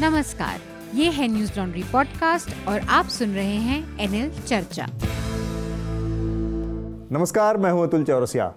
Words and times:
नमस्कार, 0.00 0.60
ये 0.94 1.10
है 1.10 1.28
न्यूज़ 1.28 1.52
लॉन्ड्री 1.58 1.82
पॉडकास्ट 1.82 2.68
और 2.68 2.80
आप 2.80 3.06
सुन 3.06 3.30
रहे 3.30 3.56
हैं 3.56 3.98
एनएल 3.98 4.42
चर्चा। 4.42 4.86
नमस्कार, 7.12 7.56
मैं 7.56 7.70
हूँ 7.70 7.82
अतुल 7.82 8.04
चौरसिया। 8.04 8.54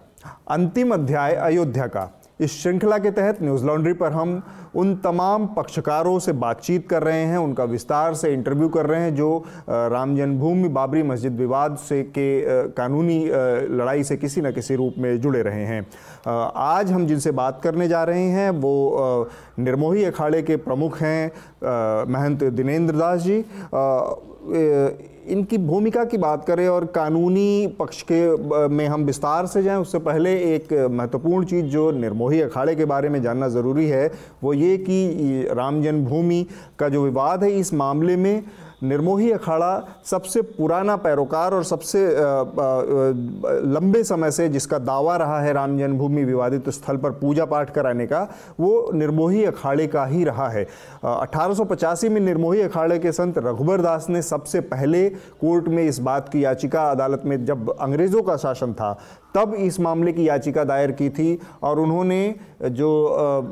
अंतिम 0.47 0.93
अध्याय 0.93 1.35
अयोध्या 1.35 1.87
का। 1.87 2.16
इस 2.39 2.61
श्रृंखला 2.61 2.97
के 2.97 3.11
तहत 3.11 3.41
न्यूज़ 3.41 3.65
लॉन्ड्री 3.65 3.93
पर 3.93 4.11
हम 4.11 4.41
उन 4.75 4.95
तमाम 4.95 5.45
पक्षकारों 5.47 6.17
से 6.19 6.31
बातचीत 6.33 6.87
कर 6.89 7.03
रहे 7.03 7.23
हैं, 7.23 7.37
उनका 7.37 7.63
विस्तार 7.63 8.13
से 8.13 8.33
इंटरव्यू 8.33 8.67
कर 8.69 8.85
रहे 8.85 9.01
हैं 9.01 9.15
जो 9.15 9.43
राम 9.69 10.15
जन्मभूमि 10.17 10.67
बाबरी 10.69 11.03
मस्जिद 11.03 11.37
विवाद 11.37 11.77
से 11.79 12.01
के 12.03 12.41
कानूनी 12.71 13.19
लड़ाई 13.77 14.03
से 14.03 14.17
किसी 14.17 14.41
न 14.41 14.51
किसी 14.51 14.75
रूप 14.75 14.95
में 14.97 15.19
जुड़े 15.21 15.41
रहे 15.41 15.65
हैं। 15.65 15.85
आज 16.55 16.91
हम 16.91 17.05
जिनसे 17.07 17.31
बात 17.31 17.61
करने 17.63 17.87
जा 17.87 18.03
रहे 18.03 18.27
हैं, 18.29 18.49
वो 18.51 19.29
निर्मोही 19.59 20.03
अखाड़े 20.03 20.41
के 20.41 20.55
प्रमुख 20.57 21.01
हैं 21.01 21.31
महंत 22.11 22.43
दिनेन्द्र 22.43 22.95
दास 22.95 23.21
जी। 23.21 23.43
इनकी 24.47 25.57
भूमिका 25.57 26.03
की 26.05 26.17
बात 26.17 26.45
करें 26.45 26.67
और 26.67 26.85
कानूनी 26.85 27.75
पक्ष 27.79 28.01
के 28.11 28.67
में 28.69 28.85
हम 28.87 29.03
विस्तार 29.05 29.45
से 29.45 29.63
जाएँ, 29.63 29.77
उससे 29.77 29.99
पहले 29.99 30.35
एक 30.55 30.73
महत्वपूर्ण 30.91 31.45
चीज़ 31.45 31.65
जो 31.65 31.89
निर्मोही 31.91 32.41
अखाड़े 32.41 32.75
के 32.75 32.85
बारे 32.85 33.09
में 33.09 33.21
जानना 33.21 33.47
ज़रूरी 33.49 33.87
है, 33.87 34.11
वो 34.43 34.53
ये 34.53 34.77
कि 34.79 35.47
राम 35.51 35.81
जन्मभूमि 35.83 36.45
का 36.79 36.89
जो 36.89 37.03
विवाद 37.03 37.43
है, 37.43 37.51
इस 37.51 37.73
मामले 37.73 38.15
में 38.17 38.43
निर्मोही 38.83 39.31
अखाड़ा 39.31 39.87
सबसे 40.05 40.41
पुराना 40.41 40.95
पैरोकार 40.95 41.53
और 41.53 41.63
सबसे 41.63 42.05
लंबे 43.65 44.03
समय 44.03 44.31
से 44.31 44.47
जिसका 44.49 44.79
दावा 44.79 45.15
रहा 45.17 45.39
है 45.41 45.53
राम 45.53 45.77
जन्मभूमि 45.77 46.23
विवादित 46.23 46.69
स्थल 46.69 46.97
पर 46.97 47.11
पूजा 47.11 47.45
पाठ 47.45 47.69
कराने 47.69 48.07
का, 48.07 48.21
वो 48.59 48.91
निर्मोही 48.93 49.43
अखाड़े 49.45 49.87
का 49.87 50.05
ही 50.05 50.23
रहा 50.23 50.49
है। 50.49 50.63
अठारह 51.03 51.53
सौ 51.53 51.63
पचासी 51.63 52.09
में 52.09 52.21
निर्मोही 52.21 52.61
अखाड़े 52.61 52.99
के 52.99 53.11
संत 53.11 53.37
रघुबर 53.37 53.81
दास 53.81 54.09
ने 54.09 54.21
सबसे 54.21 54.61
पहले 54.61 55.09
कोर्ट 55.41 55.67
में 55.67 55.83
इस 55.83 55.99
बात 55.99 56.29
की 56.29 56.45
याचिका 56.45 56.83
अदालत 56.91 57.21
में 57.25 57.43
जब 57.45 57.75
अंग्रेज़ों 57.79 58.23
का 58.23 58.37
शासन 58.37 58.73
था 58.73 58.97
तब 59.35 59.53
इस 59.53 59.79
मामले 59.79 60.11
की 60.13 60.27
याचिका 60.27 60.63
दायर 60.63 60.91
की 60.91 61.09
थी 61.09 61.39
और 61.63 61.79
उन्होंने 61.79 62.35
जो 62.71 62.89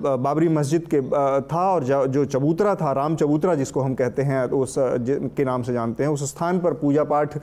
बाबरी 0.01 0.47
मस्जिद 0.49 0.85
के 0.93 1.01
था 1.43 1.63
और 1.71 1.83
जो 1.83 2.25
चबूतरा 2.25 2.75
था, 2.75 2.91
राम 2.91 3.15
चबूतरा 3.15 3.55
जिसको 3.55 3.81
हम 3.81 3.93
कहते 3.95 4.21
हैं, 4.21 4.43
उस 4.45 4.75
के 4.77 5.43
नाम 5.45 5.63
से 5.63 5.73
जानते 5.73 6.03
हैं, 6.03 6.09
उस 6.09 6.23
स्थान 6.29 6.59
पर 6.59 6.73
पूजा 6.73 7.03
पाठ 7.03 7.35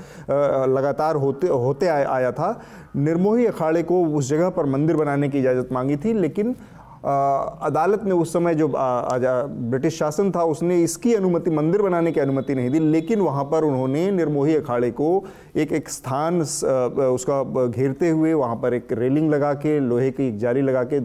लगातार 0.69 1.17
होते 1.17 1.47
होते 1.47 1.87
आया 1.87 2.33
था। 2.33 2.61
निर्मोही 2.97 3.47
अखाड़े 3.47 3.83
को 3.83 4.05
उस 4.07 4.29
जगह 4.29 4.49
पर 4.51 4.67
मंदिर 4.67 4.97
बनाने 4.97 5.29
की 5.29 5.39
इजाज़त 5.39 5.69
मांगी 5.73 5.97
थी, 5.97 6.13
लेकिन 6.13 6.55
अदालत 7.05 8.05
ने 8.05 8.15
उस 8.15 8.33
समय 8.33 8.55
जो 8.55 8.69
ब्रिटिश 8.73 9.99
शासन 9.99 10.31
था 10.31 10.43
उसने 10.45 10.83
इसकी 10.83 11.15
अनुमति 11.15 11.51
मंदिर 11.51 11.83
बनाने 11.83 12.13
की 12.13 12.21
अनुमति 12.21 12.55
नहीं 12.55 12.71
दी 12.71 12.79
लेकिन 12.79 13.21
वहाँ 13.21 13.45
पर 13.45 13.65
उन्होंने 13.65 14.11
निर्मोही 14.11 14.55
अखाड़े 14.57 14.91
को 14.91 15.09
एक 15.57 15.73
एक 15.73 15.89
स्थान 15.89 16.41
उसका 16.41 17.67
घेरते 17.67 18.11
हुए 18.11 18.33
वहाँ 18.33 18.57
पर 18.57 18.75
एक 18.75 18.93
रेलिंग 18.93 19.31
लगा 19.31 19.53
के 19.55 19.79
लोहे 19.81 20.11
की 20.11 20.29
एक 20.29 20.39
जाली 20.39 20.63
लगा 20.63 20.83
के 20.93 20.97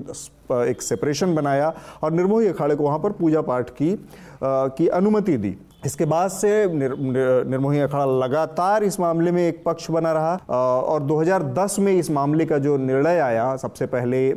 एक 0.69 0.81
सेपरेशन 0.81 1.35
बनाया 1.35 1.73
और 2.03 2.11
निर्मोही 2.11 2.47
अखाड़े 2.47 2.75
को 2.75 2.83
वहाँ 2.83 2.99
पर 2.99 3.11
पूजा 3.11 3.41
पाठ 3.41 3.69
की 3.69 3.97
की 4.43 4.87
अनुमति 4.87 5.37
दी। 5.37 5.57
इसके 5.85 6.05
बाद 6.05 6.29
से 6.29 6.49
निर, 6.73 6.95
निर, 6.99 7.45
निर्मोही 7.47 7.79
अखाड़ा 7.79 8.05
लगातार 8.05 8.83
इस 8.83 8.99
मामले 8.99 9.31
में 9.31 9.47
एक 9.47 9.63
पक्ष 9.65 9.89
बना 9.91 10.11
रहा 10.11 10.35
और 10.81 11.03
2010 11.07 11.77
में 11.79 11.91
इस 11.93 12.09
मामले 12.11 12.45
का 12.45 12.57
जो 12.57 12.77
निर्णय 12.77 13.19
आया 13.19 13.55
सबसे 13.55 13.85
पहले 13.85 14.31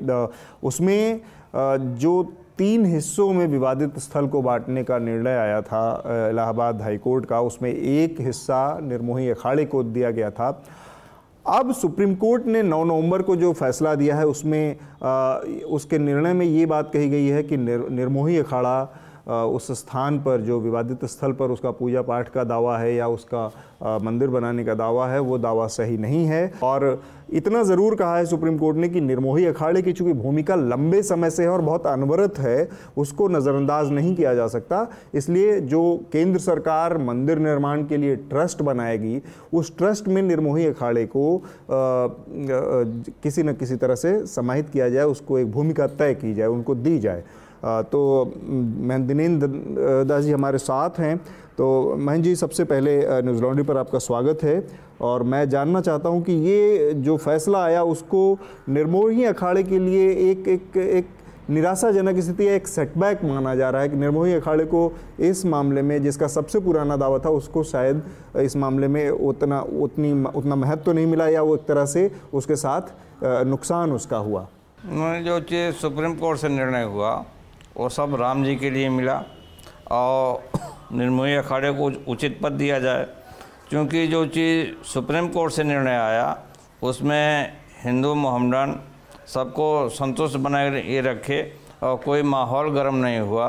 उसमें 0.63 1.21
जो 1.55 2.23
तीन 2.59 2.85
हिस्सों 2.87 3.33
में 3.33 3.47
विवादित 3.47 3.99
स्थल 3.99 4.27
को 4.27 4.43
बांटने 4.43 4.85
का 4.85 4.99
निर्णय 4.99 5.37
आया 5.37 5.61
था 5.63 5.83
इलाहाबाद 6.31 6.83
हाईकोर्ट 6.83 7.27
का 7.27 7.41
उसमें 7.41 7.71
एक 7.73 8.21
हिस्सा 8.21 8.79
निर्मोही 8.83 9.29
अखाड़े 9.31 9.65
को 9.65 9.83
दिया 9.83 10.11
गया 10.11 10.31
था। 10.31 10.51
अब 11.49 11.73
सुप्रीम 11.75 12.15
कोर्ट 12.15 12.47
ने 12.47 12.63
9 12.63 12.85
नवंबर 12.85 13.23
को 13.23 13.37
जो 13.37 13.53
फैसला 13.53 13.95
दिया 13.95 14.17
है 14.17 14.27
उसमें 14.27 14.77
आ, 15.03 15.35
उसके 15.67 15.99
निर्णय 15.99 16.33
में 16.33 16.47
ये 16.47 16.67
बात 16.67 16.91
कही 16.93 17.11
गई 17.11 17.27
है 17.27 17.43
कि 17.43 17.57
निर, 17.57 17.89
निर्मोही 17.91 18.39
अखाड़ा 18.39 18.89
उस 19.29 19.71
स्थान 19.79 20.19
पर 20.19 20.41
जो 20.41 20.59
विवादित 20.61 21.05
स्थल 21.05 21.33
पर 21.33 21.51
उसका 21.51 21.71
पूजा 21.73 22.03
पाठ 22.03 22.29
का 22.29 22.45
दावा 22.45 22.79
है 22.79 22.95
या 22.95 23.09
उसका 23.09 23.47
मंदिर 24.03 24.29
बनाने 24.31 24.65
का 24.65 24.75
दावा 24.75 25.09
है 25.09 25.19
वो 25.21 25.39
दावा 25.39 25.67
सही 25.69 25.97
नहीं 25.99 26.25
है। 26.27 26.53
और 26.63 27.01
इतना 27.33 27.63
ज़रूर 27.63 27.95
कहा 27.95 28.17
है 28.17 28.25
सुप्रीम 28.27 28.57
कोर्ट 28.59 28.77
ने 28.77 28.89
कि 28.89 29.01
निर्मोही 29.01 29.45
अखाड़े 29.47 29.83
की 29.83 29.93
चूँकि 29.93 30.13
भूमिका 30.13 30.55
लंबे 30.55 31.03
समय 31.03 31.31
से 31.31 31.43
है 31.43 31.49
और 31.49 31.61
बहुत 31.61 31.87
अनवरत 31.87 32.39
है 32.39 32.69
उसको 32.97 33.29
नज़रअंदाज 33.29 33.91
नहीं 33.91 34.15
किया 34.17 34.35
जा 34.35 34.47
सकता। 34.49 34.87
इसलिए 35.15 35.61
जो 35.63 35.83
केंद्र 36.13 36.41
सरकार 36.41 36.97
मंदिर 37.01 37.39
निर्माण 37.39 37.85
के 37.87 37.97
लिए 37.97 38.17
ट्रस्ट 38.31 38.63
बनाएगी 38.63 39.21
उस 39.53 39.77
ट्रस्ट 39.79 40.09
में 40.09 40.23
निर्मोही 40.23 40.67
अखाड़े 40.67 41.05
को 41.07 41.37
आ, 41.37 41.43
किसी 43.23 43.43
न 43.43 43.53
किसी 43.53 43.77
तरह 43.77 43.95
से 43.95 44.27
समाहित 44.27 44.69
किया 44.71 44.89
जाए 44.89 45.05
उसको 45.07 45.39
एक 45.39 45.51
भूमिका 45.53 45.87
तय 45.87 46.15
की 46.15 46.35
जाए 46.35 46.47
उनको 46.49 46.75
दी 46.75 46.99
जाए। 46.99 47.25
तो 47.65 48.33
महन 48.37 49.07
दिनेन्द्र 49.07 50.05
दास 50.05 50.25
जी 50.25 50.33
हमारे 50.33 50.59
साथ 50.59 50.99
हैं। 50.99 51.17
तो 51.59 51.97
महन 51.99 52.23
जी, 52.23 52.35
सबसे 52.37 52.65
पहले 52.65 53.23
न्यूज़ 53.23 53.43
लॉन्ड्री 53.43 53.65
पर 53.65 53.77
आपका 53.77 53.99
स्वागत 53.99 54.43
है। 54.43 54.63
और 55.01 55.23
मैं 55.23 55.49
जानना 55.49 55.81
चाहता 55.81 56.09
हूँ 56.09 56.23
कि 56.23 56.33
ये 56.33 56.93
जो 56.97 57.17
फैसला 57.17 57.65
आया, 57.65 57.83
उसको 57.85 58.39
निर्मोही 58.69 59.25
अखाड़े 59.25 59.63
के 59.63 59.79
लिए 59.79 60.11
एक 60.31 60.49
एक 60.49 60.77
एक 60.77 61.09
निराशाजनक 61.51 62.19
स्थिति 62.19 62.47
एक 62.47 62.67
सेटबैक 62.69 63.25
माना 63.25 63.55
जा 63.55 63.71
रहा 63.71 63.83
है 63.83 63.89
कि 63.89 63.97
निर्मोही 63.97 64.33
अखाड़े 64.35 64.65
को 64.65 64.93
इस 65.21 65.45
मामले 65.47 65.83
में, 65.83 66.03
जिसका 66.03 66.27
सबसे 66.29 66.61
पुराना 66.61 66.97
दावा 66.97 67.19
था, 67.19 67.31
उसको 67.31 67.63
शायद 67.65 68.03
इस 68.39 68.57
मामले 68.57 68.89
में 68.89 69.11
उतना, 69.11 69.61
उतनी 69.61 70.13
उतना 70.13 70.55
महत्व 70.57 70.83
तो 70.83 70.93
नहीं 70.93 71.07
मिला 71.07 71.29
या 71.29 71.43
वो 71.43 71.55
एक 71.57 71.65
तरह 71.69 71.87
से 71.87 72.11
उसके 72.35 72.57
साथ 72.57 72.83
नुकसान 73.47 73.93
उसका 73.93 74.19
हुआ। 74.19 74.47
जो 74.85 75.41
चीज़ 75.43 75.75
सुप्रीम 75.77 76.15
कोर्ट 76.15 76.39
से 76.41 76.49
निर्णय 76.49 76.85
हुआ 76.85 77.13
वो 77.77 77.89
सब 77.89 78.15
राम 78.21 78.45
जी 78.45 78.57
के 78.57 78.71
लिए 78.71 78.89
मिला। 78.89 79.23
और 79.91 80.51
निर्मोही 80.93 81.35
अखाड़े 81.35 81.71
को 81.73 81.91
उचित 82.13 82.39
पद 82.43 82.53
दिया 82.53 82.79
जाए, 82.79 83.07
क्योंकि 83.71 84.07
जो 84.07 84.25
चीज़ 84.27 84.87
सुप्रीम 84.89 85.29
कोर्ट 85.29 85.53
से 85.53 85.65
निर्णय 85.65 85.97
आया, 85.97 86.37
उसमें 86.83 87.53
हिंदू 87.83 88.15
मोहम्मदन 88.15 88.79
सबको 89.27 89.89
संतुष्ट 89.89 90.37
बनाए 90.37 90.83
ये 90.83 91.01
रखे 91.01 91.43
और 91.83 91.97
कोई 91.97 92.23
माहौल 92.23 92.71
गर्म 92.71 92.95
नहीं 92.97 93.19
हुआ। 93.19 93.49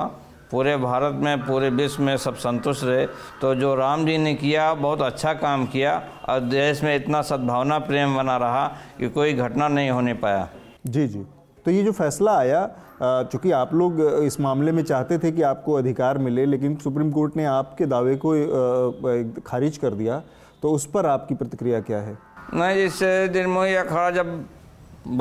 पूरे 0.51 0.75
भारत 0.77 1.13
में, 1.15 1.39
पूरे 1.39 1.69
विश्व 1.69 2.03
में 2.03 2.15
सब 2.17 2.35
संतुष्ट 2.35 2.83
रहे। 2.83 3.05
तो 3.41 3.53
जो 3.55 3.73
राम 3.75 4.05
जी 4.05 4.17
ने 4.17 4.33
किया, 4.35 4.73
बहुत 4.73 5.01
अच्छा 5.01 5.33
काम 5.33 5.65
किया 5.65 6.01
और 6.29 6.39
देश 6.39 6.83
में 6.83 6.95
इतना 6.95 7.21
सद्भावना, 7.21 7.79
प्रेम 7.79 8.15
बना 8.15 8.38
रहा 8.38 8.67
कि 8.97 9.09
कोई 9.09 9.33
घटना 9.33 9.67
नहीं 9.67 9.89
होने 9.89 10.13
पाया। 10.13 10.47
जी 10.88 11.07
जी। 11.07 11.25
तो 11.65 11.71
ये 11.71 11.83
जो 11.83 11.91
फैसला 11.91 12.38
आया 12.38 12.65
चूँकि 13.01 13.51
आप 13.51 13.73
लोग 13.73 14.01
इस 14.23 14.39
मामले 14.39 14.72
में 14.72 14.84
चाहते 14.84 15.17
थे 15.17 15.31
कि 15.31 15.41
आपको 15.41 15.73
अधिकार 15.73 16.17
मिले, 16.17 16.45
लेकिन 16.45 16.75
सुप्रीम 16.75 17.12
कोर्ट 17.12 17.38
ने 17.38 17.45
आपके 17.45 17.85
दावे 17.85 18.16
को 18.25 19.41
खारिज 19.41 19.78
कर 19.78 19.94
दिया 19.94 20.22
तो 20.63 20.72
उस 20.72 20.85
पर 20.85 21.06
आपकी 21.06 21.35
प्रतिक्रिया 21.35 21.79
क्या 21.81 22.00
है? 22.00 22.17
नहीं, 22.53 22.75
जैसे 22.75 23.29
निर्मोही 23.34 23.73
अखाड़ा 23.75 24.09
जब 24.12 24.28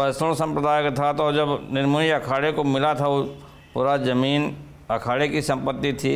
वैष्णव 0.01 0.35
संप्रदाय 0.35 0.83
का 0.83 0.91
था 0.93 1.13
तो 1.13 1.31
जब 1.33 1.69
निर्मोही 1.73 2.11
अखाड़े 2.11 2.53
को 2.53 2.65
मिला 2.65 2.93
था 2.95 3.09
पूरा 3.75 3.97
ज़मीन 3.97 4.55
अखाड़े 4.91 5.29
की 5.29 5.43
संपत्ति 5.43 5.93
थी। 5.95 6.15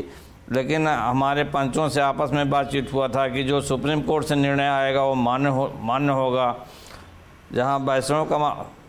लेकिन 0.53 0.89
हमारे 0.89 1.45
पंचों 1.47 1.89
से 1.89 2.01
आपस 2.01 2.31
में 2.33 2.51
बातचीत 2.51 2.93
हुआ 2.93 3.09
था 3.09 3.27
कि 3.29 3.43
जो 3.45 3.61
सुप्रीम 3.61 4.01
कोर्ट 4.03 4.27
से 4.27 4.35
निर्णय 4.35 4.69
आएगा, 4.69 5.03
वो 5.03 5.15
मान्य 5.15 5.49
हो, 5.49 5.73
मान्य 5.81 6.13
होगा। 6.13 6.55
जहाँ 7.53 7.79
वैष्णव 7.81 8.25
का 8.25 8.39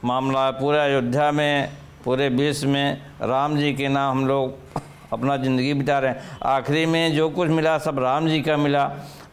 मामला 0.05 0.45
है, 0.45 0.51
पूरे 0.51 0.79
अयोध्या 0.79 1.31
में 1.31 1.69
पूरे 2.05 2.27
विश्व 2.29 2.67
में 2.69 3.01
राम 3.21 3.57
जी 3.57 3.73
के 3.73 3.87
नाम 3.87 4.17
हम 4.17 4.27
लोग 4.27 4.81
अपना 5.13 5.37
ज़िंदगी 5.37 5.73
बिता 5.73 5.97
रहे 5.99 6.11
हैं। 6.11 6.37
आखिरी 6.45 6.85
में 6.85 7.15
जो 7.15 7.29
कुछ 7.29 7.49
मिला 7.49 7.77
सब 7.77 7.99
राम 7.99 8.27
जी 8.27 8.41
का 8.41 8.57
मिला 8.57 8.85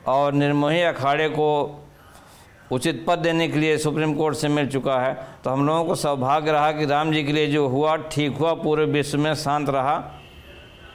और 0.09 0.33
निर्मोही 0.33 0.81
अखाड़े 0.83 1.29
को 1.29 1.49
उचित 2.73 3.05
पद 3.09 3.19
देने 3.19 3.49
के 3.49 3.59
लिए 3.59 3.77
सुप्रीम 3.79 4.15
कोर्ट 4.15 4.37
से 4.37 4.49
मिल 4.49 4.69
चुका 4.69 4.99
है। 5.01 5.13
तो 5.45 5.51
हम 5.51 5.67
लोगों 5.67 5.85
को 5.85 5.95
सौभाग्य 5.95 6.53
रहा 6.53 6.73
कि 6.73 6.87
राम 6.87 7.13
जी 7.13 7.23
के 7.25 7.33
लिए 7.33 7.47
जो 7.47 7.67
हुआ 7.69 7.97
ठीक 8.09 8.37
हुआ 8.37 8.55
पूरे 8.55 8.85
विश्व 8.87 9.19
में 9.19 9.35
शांत 9.35 9.69
रहा। 9.69 9.97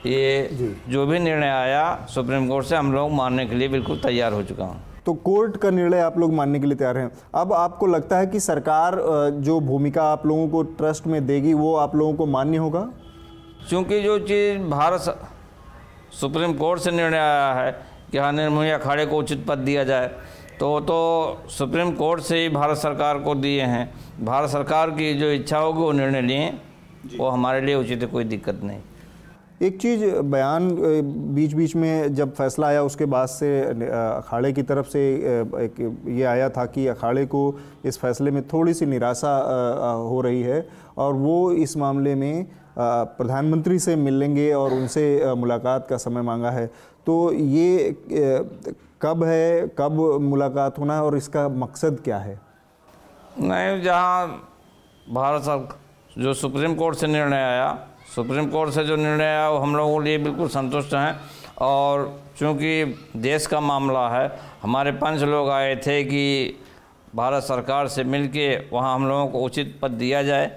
ये 0.06 0.48
जो। 0.88 1.06
भी 1.06 1.18
निर्णय 1.18 1.50
आया 1.50 2.06
सुप्रीम 2.14 2.48
कोर्ट 2.48 2.66
से 2.66 2.76
हम 2.76 2.92
लोग 2.92 3.12
मानने 3.12 3.46
के 3.46 3.54
लिए 3.54 3.68
बिल्कुल 3.68 4.00
तैयार 4.00 4.32
हो 4.32 4.42
चुका 4.42 4.64
हूँ। 4.64 4.82
तो 5.08 5.12
कोर्ट 5.14 5.56
का 5.56 5.70
निर्णय 5.70 6.00
आप 6.00 6.16
लोग 6.18 6.32
मानने 6.34 6.58
के 6.60 6.66
लिए 6.66 6.76
तैयार 6.76 6.98
हैं। 6.98 7.10
अब 7.34 7.52
आपको 7.52 7.86
लगता 7.86 8.16
है 8.18 8.26
कि 8.26 8.40
सरकार 8.40 8.96
जो 9.40 9.58
भूमिका 9.60 10.02
आप 10.04 10.26
लोगों 10.26 10.48
को 10.48 10.62
ट्रस्ट 10.62 11.06
में 11.06 11.26
देगी 11.26 11.54
वो 11.54 11.74
आप 11.76 11.94
लोगों 11.96 12.14
को 12.14 12.26
मान्य 12.26 12.56
होगा? 12.56 12.80
क्योंकि 13.68 14.00
जो 14.00 14.18
चीज़ 14.18 14.58
भारत 14.70 15.00
सुप्रीम 16.12 16.52
कोर्ट 16.54 16.80
से 16.80 16.90
निर्णय 16.90 17.18
आया 17.18 17.52
है 17.54 17.70
कि 18.12 18.18
हाँ 18.18 18.32
निर्मोही 18.32 18.70
अखाड़े 18.70 19.06
को 19.06 19.18
उचित 19.18 19.44
पद 19.48 19.58
दिया 19.60 19.84
जाए 19.84 20.08
तो 20.60 20.78
तो 20.80 20.98
सुप्रीम 21.48 21.92
कोर्ट 21.94 22.22
से 22.22 22.42
ही 22.42 22.48
भारत 22.48 22.76
सरकार 22.76 23.18
को 23.18 23.34
दिए 23.36 23.62
हैं। 23.62 23.88
भारत 24.24 24.50
सरकार 24.50 24.90
की 24.90 25.12
जो 25.14 25.30
इच्छा 25.32 25.58
होगी 25.58 25.80
वो 25.80 25.92
निर्णय 25.92 26.22
लिए 26.22 26.52
वो 27.16 27.28
हमारे 27.28 27.60
लिए 27.60 27.74
उचित 27.74 28.08
कोई 28.12 28.24
दिक्कत 28.26 28.60
नहीं। 28.62 28.80
एक 29.62 29.80
चीज़ 29.80 30.04
बयान 30.30 30.68
बीच 31.34 31.52
बीच 31.52 31.74
में 31.76 32.14
जब 32.14 32.34
फैसला 32.34 32.66
आया, 32.66 32.82
उसके 32.82 33.04
बाद 33.04 33.28
से 33.28 33.48
अखाड़े 33.64 34.52
की 34.52 34.62
तरफ़ 34.62 34.86
से 34.86 35.00
एक 35.58 36.04
ये 36.08 36.24
आया 36.24 36.50
था 36.50 36.66
कि 36.66 36.86
अखाड़े 36.86 37.24
को 37.26 37.58
इस 37.84 37.98
फैसले 37.98 38.30
में 38.30 38.42
थोड़ी 38.48 38.74
सी 38.74 38.86
निराशा 38.86 39.34
हो 40.08 40.20
रही 40.20 40.42
है 40.42 40.68
और 40.98 41.12
वो 41.14 41.52
इस 41.52 41.76
मामले 41.76 42.14
में 42.14 42.46
प्रधानमंत्री 42.78 43.78
से 43.78 43.96
मिलेंगे 43.96 44.52
और 44.52 44.72
उनसे 44.72 45.34
मुलाकात 45.34 45.86
का 45.90 45.96
समय 45.96 46.22
मांगा 46.22 46.50
है। 46.50 46.66
तो 47.06 47.32
ये 47.32 47.96
कब 49.02 49.24
है, 49.24 49.68
कब 49.78 49.92
मुलाकात 50.20 50.78
होना 50.78 50.94
है 50.94 51.02
और 51.02 51.16
इसका 51.16 51.48
मकसद 51.48 52.00
क्या 52.04 52.18
है? 52.18 52.40
नहीं, 53.40 53.82
जहाँ 53.82 54.26
भारत 55.12 55.42
सरकार 55.42 56.22
जो 56.22 56.34
सुप्रीम 56.34 56.74
कोर्ट 56.74 56.96
से 56.96 57.06
निर्णय 57.06 57.36
आया 57.36 57.87
सुप्रीम 58.14 58.46
कोर्ट 58.50 58.70
से 58.70 58.84
जो 58.84 58.96
निर्णय 58.96 59.24
आया 59.24 59.48
वो 59.50 59.58
हम 59.58 59.76
लोगों 59.76 59.98
के 59.98 60.04
लिए 60.04 60.18
बिल्कुल 60.18 60.48
संतुष्ट 60.48 60.94
हैं। 60.94 61.14
और 61.60 62.20
चूँकि 62.38 62.84
देश 63.16 63.46
का 63.46 63.60
मामला 63.60 64.08
है 64.08 64.30
हमारे 64.62 64.92
पंच 64.92 65.22
लोग 65.22 65.48
आए 65.50 65.74
थे 65.76 66.02
कि 66.04 66.54
भारत 67.14 67.42
सरकार 67.42 67.88
से 67.88 68.04
मिल 68.04 68.26
के 68.28 68.48
वहाँ 68.72 68.94
हम 68.94 69.06
लोगों 69.08 69.26
को 69.28 69.40
उचित 69.40 69.78
पद 69.82 69.90
दिया 69.90 70.22
जाए 70.22 70.50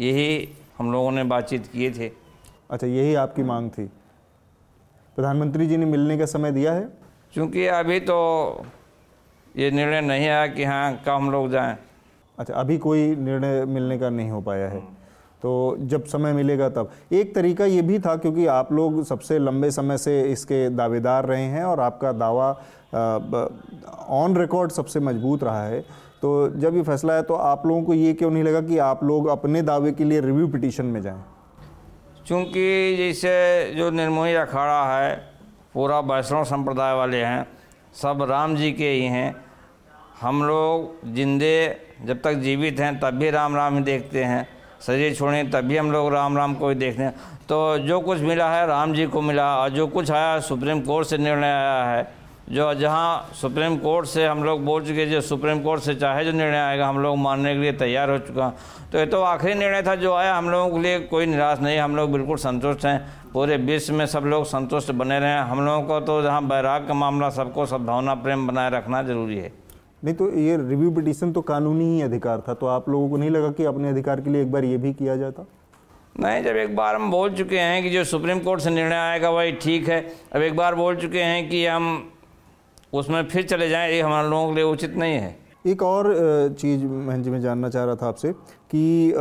यही 0.00 0.48
हम 0.78 0.92
लोगों 0.92 1.10
ने 1.12 1.24
बातचीत 1.24 1.66
किए 1.66 1.90
थे। 1.90 2.10
अच्छा 2.70 2.86
यही 2.86 3.14
आपकी 3.14 3.42
मांग 3.42 3.70
थी। 3.70 3.84
प्रधानमंत्री 5.16 5.66
जी 5.66 5.76
ने 5.76 5.86
मिलने 5.86 6.18
का 6.18 6.26
समय 6.26 6.52
दिया 6.52 6.72
है? 6.72 6.88
क्योंकि 7.34 7.66
अभी 7.66 8.00
तो 8.00 8.66
ये 9.56 9.70
निर्णय 9.70 10.00
नहीं 10.00 10.28
आया 10.28 10.46
कि 10.46 10.64
हाँ 10.64 11.02
कब 11.06 11.12
हम 11.12 11.30
लोग 11.30 11.50
जाएँ। 11.50 11.76
अच्छा 12.38 12.54
अभी 12.54 12.78
कोई 12.78 13.14
निर्णय 13.16 13.64
मिलने 13.64 13.98
का 13.98 14.10
नहीं 14.10 14.30
हो 14.30 14.40
पाया 14.40 14.68
है। 14.68 14.95
तो 15.42 15.76
जब 15.80 16.04
समय 16.04 16.32
मिलेगा 16.32 16.68
तब। 16.68 16.90
एक 17.12 17.34
तरीका 17.34 17.64
ये 17.64 17.82
भी 17.82 17.98
था 17.98 18.16
क्योंकि 18.16 18.46
आप 18.46 18.72
लोग 18.72 19.02
सबसे 19.04 19.38
लंबे 19.38 19.70
समय 19.70 19.98
से 19.98 20.20
इसके 20.22 20.68
दावेदार 20.70 21.26
रहे 21.26 21.44
हैं 21.44 21.64
और 21.64 21.80
आपका 21.80 22.12
दावा 22.14 22.50
ऑन 24.16 24.36
रिकॉर्ड 24.36 24.72
सबसे 24.72 25.00
मज़बूत 25.00 25.44
रहा 25.44 25.64
है। 25.64 25.80
तो 26.22 26.48
जब 26.50 26.76
ये 26.76 26.82
फैसला 26.82 27.14
है 27.14 27.22
तो 27.22 27.34
आप 27.34 27.66
लोगों 27.66 27.82
को 27.82 27.94
ये 27.94 28.12
क्यों 28.12 28.30
नहीं 28.30 28.42
लगा 28.42 28.60
कि 28.60 28.78
आप 28.80 29.04
लोग 29.04 29.26
अपने 29.28 29.62
दावे 29.62 29.92
के 29.92 30.04
लिए 30.04 30.20
रिव्यू 30.20 30.48
पिटीशन 30.48 30.86
में 30.86 31.00
जाएँ? 31.02 31.22
चूँकि 32.26 32.96
जैसे 32.96 33.74
जो 33.74 33.90
निर्मोही 33.90 34.34
अखाड़ा 34.34 34.82
है, 34.92 35.14
पूरा 35.74 35.98
वैष्णव 36.00 36.44
संप्रदाय 36.44 36.94
वाले 36.94 37.16
हैं, 37.16 37.46
सब 37.94 38.22
राम 38.30 38.56
जी 38.56 38.72
के 38.72 38.90
ही 38.90 39.04
हैं। 39.04 39.34
हम 40.20 40.42
लोग 40.44 41.12
जिंदे 41.14 41.76
जब 42.04 42.20
तक 42.22 42.34
जीवित 42.40 42.80
हैं 42.80 42.98
तब 43.00 43.14
भी 43.14 43.30
राम 43.30 43.56
राम 43.56 43.76
ही 43.76 43.82
देखते 43.84 44.24
हैं। 44.24 44.46
शरीर 44.80 45.14
छोड़े, 45.14 45.42
तभी 45.44 45.76
हम 45.76 45.90
लोग 45.92 46.12
राम 46.12 46.36
राम 46.36 46.54
को 46.54 46.68
हैं 46.68 47.14
तो 47.48 47.56
जो 47.78 48.00
कुछ 48.00 48.20
मिला 48.20 48.48
है, 48.50 48.66
राम 48.66 48.92
जी 48.94 49.06
को 49.06 49.20
मिला, 49.22 49.56
और 49.56 49.70
जो 49.70 49.86
कुछ 49.86 50.10
आया 50.10 50.38
सुप्रीम 50.42 50.80
कोर्ट 50.80 51.06
से 51.06 51.18
निर्णय 51.18 51.46
आया 51.46 51.84
है। 51.86 52.14
जो 52.48 52.72
जहाँ 52.74 53.30
सुप्रीम 53.34 53.76
कोर्ट 53.76 54.06
से 54.06 54.26
हम 54.26 54.42
लोग 54.44 54.64
बोल 54.64 54.84
चुके 54.86 55.06
जो 55.06 55.20
सुप्रीम 55.20 55.60
कोर्ट 55.60 55.82
से 55.82 55.94
चाहे 55.94 56.24
जो 56.24 56.32
निर्णय 56.32 56.58
आएगा, 56.58 56.88
हम 56.88 56.98
लोग 56.98 57.16
मानने 57.18 57.54
के 57.54 57.60
लिए 57.60 57.72
तैयार 57.74 58.10
हो 58.10 58.18
चुका 58.18 58.52
तो 58.92 58.98
ये 58.98 59.06
तो 59.06 59.22
आखिरी 59.22 59.54
निर्णय 59.54 59.82
था 59.82 59.94
जो 59.94 60.14
आया, 60.14 60.36
हम 60.36 60.50
लोगों 60.50 60.70
के 60.70 60.82
लिए 60.82 60.98
कोई 61.00 61.26
निराश 61.26 61.60
नहीं, 61.60 61.78
हम 61.78 61.96
लोग 61.96 62.12
बिल्कुल 62.12 62.36
संतुष्ट 62.38 62.86
हैं। 62.86 62.98
पूरे 63.32 63.56
विश्व 63.58 63.94
में 63.94 64.06
सब 64.06 64.24
लोग 64.24 64.44
संतुष्ट 64.46 64.90
बने 64.92 65.18
रहे। 65.20 65.38
हम 65.40 65.64
लोगों 65.64 65.82
को 65.82 66.00
तो 66.00 66.22
जहाँ 66.22 66.46
बैराग 66.48 66.86
का 66.88 66.94
मामला, 66.94 67.28
सबको 67.30 67.66
सद्भावना 67.66 68.14
प्रेम 68.16 68.46
बनाए 68.46 68.70
रखना 68.70 69.02
ज़रूरी 69.02 69.36
है। 69.36 69.52
नहीं 70.06 70.14
तो 70.14 70.28
ये 70.30 70.56
रिव्यू 70.58 70.90
पिटीशन 70.90 71.32
तो 71.32 71.40
कानूनी 71.42 71.84
ही 71.84 72.02
अधिकार 72.02 72.42
था 72.48 72.52
तो 72.54 72.66
आप 72.66 72.88
लोगों 72.88 73.08
को 73.10 73.16
नहीं 73.16 73.30
लगा 73.30 73.50
कि 73.52 73.64
अपने 73.64 73.88
अधिकार 73.88 74.20
के 74.20 74.30
लिए 74.30 74.42
एक 74.42 74.50
बार 74.52 74.64
ये 74.64 74.76
भी 74.76 74.92
किया 74.94 75.16
जाता? 75.16 75.46
नहीं 76.20 76.42
जब 76.44 76.56
एक 76.56 76.76
बार 76.76 76.94
हम 76.94 77.10
बोल 77.10 77.34
चुके 77.34 77.58
हैं 77.58 77.82
कि 77.82 77.90
जो 77.90 78.04
सुप्रीम 78.04 78.38
कोर्ट 78.40 78.60
से 78.60 78.70
निर्णय 78.70 78.96
आएगा 78.96 79.30
वही 79.30 79.52
ठीक 79.62 79.88
है। 79.88 80.00
अब 80.34 80.42
एक 80.42 80.56
बार 80.56 80.74
बोल 80.74 80.96
चुके 80.96 81.22
हैं 81.22 81.48
कि 81.48 81.64
हम 81.66 81.88
उसमें 82.92 83.22
फिर 83.28 83.42
चले 83.44 83.68
जाएँ 83.68 83.92
ये 83.92 84.00
हमारे 84.00 84.28
लोगों 84.28 84.48
के 84.48 84.54
लिए 84.54 84.64
उचित 84.64 84.94
नहीं 84.96 85.14
है। 85.14 85.36
एक 85.66 85.82
और 85.82 86.14
चीज़ 86.60 86.84
मैं 86.84 87.22
जी 87.22 87.30
मैं 87.30 87.40
जानना 87.40 87.68
चाह 87.68 87.84
रहा 87.84 87.94
था 87.94 88.08
आपसे 88.08 88.32
कि 88.74 89.12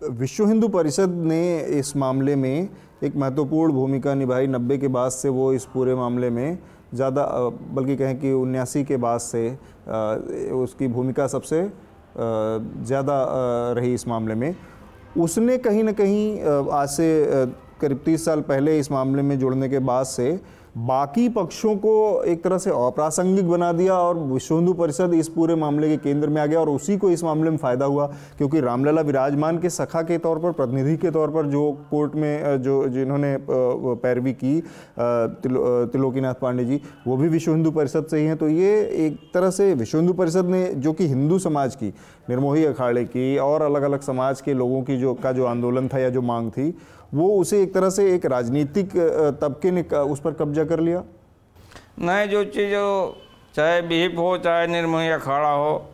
विश्व 0.00 0.46
हिंदू 0.46 0.68
परिषद 0.68 1.20
ने 1.24 1.58
इस 1.78 1.96
मामले 1.96 2.36
में 2.36 2.68
एक 3.04 3.16
महत्वपूर्ण 3.16 3.72
भूमिका 3.72 4.14
निभाई। 4.14 4.46
नब्बे 4.46 4.78
के 4.78 4.88
बाद 4.88 5.10
से 5.12 5.28
वो 5.28 5.52
इस 5.52 5.64
पूरे 5.74 5.94
मामले 5.94 6.30
में 6.30 6.58
ज़्यादा 6.94 7.24
बल्कि 7.74 7.96
कहें 7.96 8.18
कि 8.20 8.32
उन्यासी 8.32 8.84
के 8.84 8.96
बाद 8.96 9.20
से 9.20 9.48
उसकी 10.54 10.88
भूमिका 10.88 11.26
सबसे 11.26 11.62
ज़्यादा 12.18 13.16
रही 13.76 13.92
इस 13.94 14.06
मामले 14.08 14.34
में। 14.34 14.54
उसने 15.16 15.56
कहीं 15.58 15.82
ना 15.84 15.92
कहीं 15.92 16.40
आज 16.72 16.88
से 16.88 17.08
करीब 17.80 18.00
तीस 18.04 18.24
साल 18.24 18.40
पहले 18.42 18.78
इस 18.78 18.90
मामले 18.92 19.22
में 19.22 19.38
जुड़ने 19.38 19.68
के 19.68 19.78
बाद 19.80 20.06
से 20.06 20.30
बाकी 20.78 21.28
पक्षों 21.28 21.74
को 21.76 22.22
एक 22.22 22.42
तरह 22.42 22.58
से 22.58 22.70
अप्रासंगिक 22.70 23.48
बना 23.48 23.70
दिया 23.72 23.94
और 23.94 24.18
विश्व 24.24 24.54
हिंदू 24.54 24.72
परिषद 24.72 25.14
इस 25.14 25.28
पूरे 25.28 25.54
मामले 25.54 25.88
के 25.88 25.96
केंद्र 25.98 26.28
में 26.28 26.40
आ 26.42 26.44
गया 26.46 26.58
और 26.60 26.68
उसी 26.68 26.96
को 26.98 27.10
इस 27.10 27.24
मामले 27.24 27.50
में 27.50 27.56
फ़ायदा 27.56 27.84
हुआ 27.84 28.06
क्योंकि 28.38 28.60
रामलला 28.60 29.00
विराजमान 29.00 29.58
के 29.58 29.70
सखा 29.70 30.02
के 30.02 30.18
तौर 30.18 30.38
पर 30.38 30.52
प्रतिनिधि 30.52 30.96
के 30.96 31.10
तौर 31.10 31.30
पर 31.30 31.46
जो 31.46 31.70
कोर्ट 31.90 32.14
में 32.14 32.62
जो 32.62 32.76
जिन्होंने 32.88 33.36
पैरवी 33.48 34.32
की 34.34 34.60
तिलो, 34.98 35.86
तिलोकीनाथ 35.86 36.34
पांडे 36.34 36.64
जी 36.64 36.80
वो 37.06 37.16
भी 37.16 37.28
विश्व 37.28 37.52
हिंदू 37.52 37.70
परिषद 37.70 38.06
से 38.10 38.18
ही 38.18 38.26
हैं। 38.26 38.36
तो 38.36 38.48
ये 38.48 38.70
एक 39.06 39.18
तरह 39.34 39.50
से 39.50 39.72
विश्व 39.74 39.98
हिंदू 39.98 40.12
परिषद 40.12 40.50
ने 40.50 40.64
जो 40.76 40.92
कि 40.92 41.08
हिंदू 41.08 41.38
समाज 41.38 41.74
की 41.74 41.88
निर्मोही 42.30 42.64
अखाड़े 42.64 43.04
की 43.06 43.36
और 43.38 43.62
अलग 43.62 43.82
अलग 43.82 44.00
समाज 44.02 44.40
के 44.40 44.54
लोगों 44.54 44.82
की 44.82 44.96
जो 44.96 45.14
का 45.14 45.32
जो 45.32 45.46
आंदोलन 45.46 45.88
था 45.88 45.98
या 45.98 46.10
जो 46.10 46.22
मांग 46.22 46.50
थी 46.50 46.74
वो 47.12 47.28
उसे 47.40 47.62
एक 47.62 47.72
तरह 47.74 47.90
से 47.90 48.14
एक 48.14 48.26
राजनीतिक 48.26 48.90
तबके 49.40 49.70
ने 49.70 49.82
उस 49.82 50.20
पर 50.20 50.32
कब्जा 50.32 50.64
कर 50.64 50.80
लिया? 50.80 51.02
नहीं, 51.98 52.28
जो 52.28 52.44
चीज़ 52.46 52.72
चाहे 53.56 53.80
बीप 53.82 54.18
हो, 54.18 54.36
चाहे 54.38 54.66
निर्मोही 54.66 55.08
अखाड़ा 55.08 55.50
हो, 55.50 55.90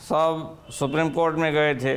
सब 0.00 0.56
सुप्रीम 0.70 1.08
कोर्ट 1.10 1.36
में 1.36 1.52
गए 1.52 1.74
थे। 1.74 1.96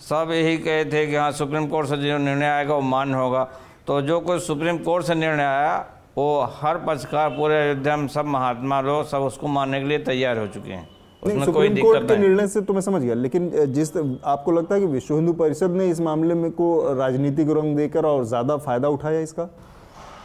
सब 0.00 0.28
यही 0.32 0.56
कहे 0.58 0.84
थे 0.84 1.06
कि 1.06 1.16
हाँ 1.16 1.30
सुप्रीम 1.32 1.66
कोर्ट 1.68 1.88
से 1.88 1.96
जो 1.96 2.18
निर्णय 2.18 2.46
आएगा, 2.46 2.74
वो 2.74 2.80
मान्य 2.80 3.14
होगा। 3.14 3.44
तो 3.86 4.00
जो 4.02 4.20
कुछ 4.20 4.42
सुप्रीम 4.42 4.78
कोर्ट 4.78 5.04
से 5.04 5.14
निर्णय 5.14 5.44
आया, 5.44 5.76
वो 6.16 6.40
हर 6.54 6.78
पक्षकार, 6.78 7.30
पूरे 7.30 7.60
अयोध्या 7.62 7.96
में 7.96 8.08
सब 8.08 8.24
महात्मा 8.26 8.80
लोग, 8.80 9.06
सब 9.08 9.22
उसको 9.22 9.48
मानने 9.48 9.80
के 9.80 9.86
लिए 9.86 9.98
तैयार 10.00 10.38
हो 10.38 10.46
चुके 10.46 10.72
हैं। 10.72 10.88
उसमें 11.24 11.52
कोई 11.52 11.68
कोर्ट 11.76 12.08
के 12.08 12.16
निर्णय 12.16 12.46
से 12.48 12.60
तो 12.60 12.74
मैं 12.74 12.80
समझ 12.80 13.02
गया 13.02 13.14
लेकिन 13.16 13.50
जिस 13.72 13.96
आपको 13.96 14.52
लगता 14.52 14.74
है 14.74 14.80
कि 14.80 14.86
विश्व 14.86 15.14
हिंदू 15.14 15.32
परिषद 15.34 15.70
ने 15.70 15.86
इस 15.90 16.00
मामले 16.00 16.34
में 16.34 16.50
को 16.52 16.66
राजनीतिक 16.94 17.50
रंग 17.50 17.76
देकर 17.76 18.06
और 18.06 18.24
ज़्यादा 18.24 18.56
फ़ायदा 18.58 18.88
उठाया 18.88 19.20
इसका? 19.20 19.48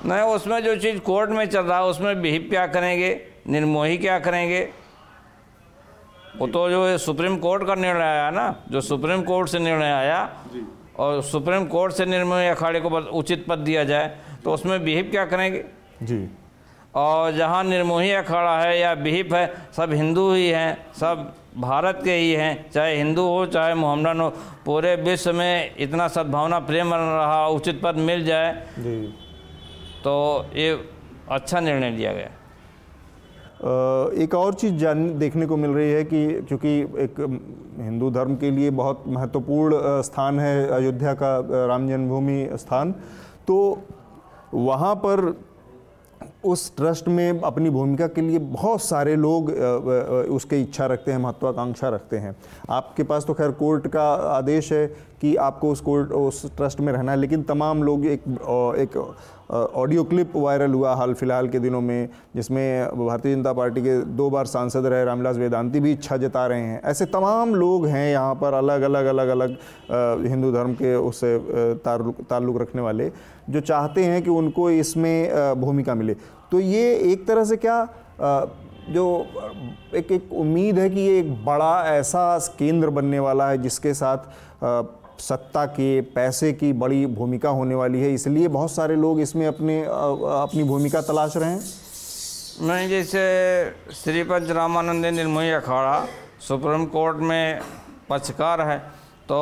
नहीं 0.05 0.21
उसमें 0.35 0.63
जो 0.63 0.75
चीज़ 0.77 0.99
कोर्ट 1.01 1.29
में 1.29 1.45
चल 1.45 1.61
रहा 1.61 1.77
है 1.77 1.85
उसमें 1.85 2.21
बिहिप 2.21 2.47
क्या 2.49 2.65
करेंगे 2.67 3.09
निर्मोही 3.47 3.97
क्या 3.97 4.19
करेंगे? 4.19 4.67
वो 6.37 6.47
तो 6.47 6.69
जो 6.69 6.97
सुप्रीम 6.97 7.37
कोर्ट 7.37 7.65
का 7.67 7.75
निर्णय 7.75 8.03
आया 8.03 8.29
ना 8.31 8.55
जो 8.71 8.81
सुप्रीम 8.81 9.21
कोर्ट 9.23 9.49
से 9.49 9.59
निर्णय 9.59 9.91
आया 9.91 10.19
और 10.99 11.21
सुप्रीम 11.23 11.65
कोर्ट 11.67 11.93
से 11.93 12.05
निर्मोही 12.05 12.47
अखाड़े 12.47 12.79
को 12.79 12.89
उचित 13.19 13.45
पद 13.49 13.59
दिया 13.61 13.83
जाए 13.83 14.07
तो 14.43 14.53
उसमें 14.53 14.83
बिहिप 14.83 15.11
क्या 15.11 15.25
करेंगे? 15.25 15.63
जी। 16.03 16.19
और 16.93 17.31
जहाँ 17.31 17.63
निर्मोही 17.63 18.11
अखाड़ा 18.11 18.57
है 18.59 18.79
या 18.79 18.93
बिहिप 18.95 19.33
है 19.33 19.45
सब 19.77 19.93
हिंदू 19.93 20.31
ही 20.33 20.47
हैं 20.49 20.77
सब 20.95 21.31
भारत 21.57 22.01
के 22.03 22.13
ही 22.13 22.31
हैं 22.33 22.69
चाहे 22.71 22.95
हिंदू 22.97 23.21
हो 23.21 23.45
चाहे 23.45 23.73
मोहम्मदन 23.73 24.19
हो। 24.21 24.29
पूरे 24.65 24.95
विश्व 24.95 25.33
में 25.33 25.75
इतना 25.79 26.07
सद्भावना 26.07 26.59
प्रेम 26.59 26.91
बन 26.91 26.97
रहा 26.97 27.47
उचित 27.49 27.81
पद 27.83 27.95
मिल 28.07 28.25
जाए 28.25 28.51
तो 30.03 30.15
ये 30.55 30.69
अच्छा 31.31 31.59
निर्णय 31.59 31.89
लिया 31.91 32.13
गया। 32.13 32.29
एक 34.23 34.35
और 34.35 34.53
चीज़ 34.53 34.75
जान 34.75 35.17
देखने 35.19 35.45
को 35.45 35.57
मिल 35.57 35.71
रही 35.71 35.91
है 35.91 36.03
कि 36.03 36.25
क्योंकि 36.47 36.69
एक 37.03 37.19
हिंदू 37.79 38.09
धर्म 38.11 38.35
के 38.35 38.51
लिए 38.51 38.69
बहुत 38.71 39.03
महत्वपूर्ण 39.07 40.01
स्थान 40.01 40.39
है 40.39 40.69
अयोध्या 40.69 41.13
का 41.13 41.37
राम 41.67 41.87
जन्मभूमि 41.87 42.47
स्थान 42.53 42.91
तो 43.47 43.57
वहाँ 44.53 44.95
पर 44.95 45.21
उस 46.43 46.75
ट्रस्ट 46.75 47.07
में 47.07 47.41
अपनी 47.41 47.69
भूमिका 47.69 48.07
के 48.07 48.21
लिए 48.21 48.39
बहुत 48.39 48.81
सारे 48.81 49.15
लोग 49.15 49.49
उसके 50.31 50.61
इच्छा 50.61 50.85
रखते 50.85 51.11
हैं, 51.11 51.19
महत्वाकांक्षा 51.19 51.89
रखते 51.89 52.17
हैं। 52.17 52.35
आपके 52.69 53.03
पास 53.03 53.25
तो 53.25 53.33
खैर 53.33 53.51
कोर्ट 53.51 53.87
का 53.87 54.03
आदेश 54.29 54.71
है 54.73 54.85
कि 55.21 55.35
आपको 55.37 55.71
उस 55.71 55.81
कोर्ट, 55.81 56.11
उस 56.11 56.55
ट्रस्ट 56.57 56.79
में 56.79 56.91
रहना 56.93 57.11
है, 57.11 57.17
लेकिन 57.17 57.43
तमाम 57.43 57.83
लोग 57.83 58.05
एक 58.05 58.23
एक 58.79 58.97
ऑडियो 59.49 60.03
क्लिप 60.03 60.35
वायरल 60.35 60.73
हुआ 60.73 60.93
हाल 60.95 61.13
फ़िलहाल 61.13 61.47
के 61.49 61.59
दिनों 61.59 61.79
में, 61.81 62.09
जिसमें 62.35 62.97
भारतीय 62.97 63.35
जनता 63.35 63.53
पार्टी 63.53 63.81
के 63.81 63.97
दो 64.15 64.29
बार 64.29 64.45
सांसद 64.45 64.85
रहे 64.85 65.05
रामविलास 65.05 65.37
वेदांति 65.37 65.79
भी 65.79 65.91
इच्छा 65.91 66.17
जता 66.17 66.45
रहे 66.47 66.61
हैं। 66.61 66.81
ऐसे 66.83 67.05
तमाम 67.07 67.55
लोग 67.55 67.85
हैं 67.87 68.11
यहाँ 68.11 68.35
पर 68.35 68.53
अलग 68.53 68.81
अलग 68.81 69.05
अलग 69.05 69.27
अलग 69.29 69.57
हिंदू 70.27 70.51
धर्म 70.51 70.73
के 70.73 70.95
उससे 70.97 71.37
ताल्लुक़ 71.79 72.57
रखने 72.57 72.81
वाले, 72.81 73.11
जो 73.49 73.59
चाहते 73.61 74.03
हैं 74.05 74.21
कि 74.23 74.29
उनको 74.29 74.69
इसमें 74.71 75.61
भूमिका 75.61 75.95
मिले। 75.95 76.15
तो 76.51 76.59
ये 76.59 76.95
एक 77.11 77.27
तरह 77.27 77.43
से 77.43 77.57
क्या 77.57 77.87
जो 78.89 79.25
एक 79.95 80.11
एक 80.11 80.33
उम्मीद 80.33 80.79
है 80.79 80.89
कि 80.89 80.99
ये 80.99 81.17
एक 81.19 81.33
बड़ा 81.45 81.83
ऐसा 81.87 82.37
केंद्र 82.59 82.89
बनने 82.89 83.19
वाला 83.19 83.49
है, 83.49 83.57
जिसके 83.57 83.93
साथ 83.93 84.17
सत्ता 85.19 85.65
के 85.67 85.89
पैसे 86.11 86.51
की 86.53 86.71
बड़ी 86.75 87.05
भूमिका 87.07 87.49
होने 87.51 87.75
वाली 87.75 88.01
है, 88.01 88.13
इसलिए 88.13 88.47
बहुत 88.49 88.71
सारे 88.71 88.95
लोग 88.97 89.19
इसमें 89.21 89.45
अपने 89.47 89.81
अपनी 89.81 90.63
भूमिका 90.65 91.01
तलाश 91.01 91.37
रहे 91.37 91.49
हैं। 91.49 91.61
नहीं, 92.61 92.87
जैसे 92.89 93.21
श्रीपंच 93.93 94.49
रामानंद 94.51 95.05
निर्मोही 95.07 95.51
अखाड़ा, 95.51 96.05
सुप्रीम 96.47 96.85
कोर्ट 96.87 97.17
में 97.19 97.61
पक्षकार 98.09 98.61
है 98.61 98.77
तो 99.27 99.37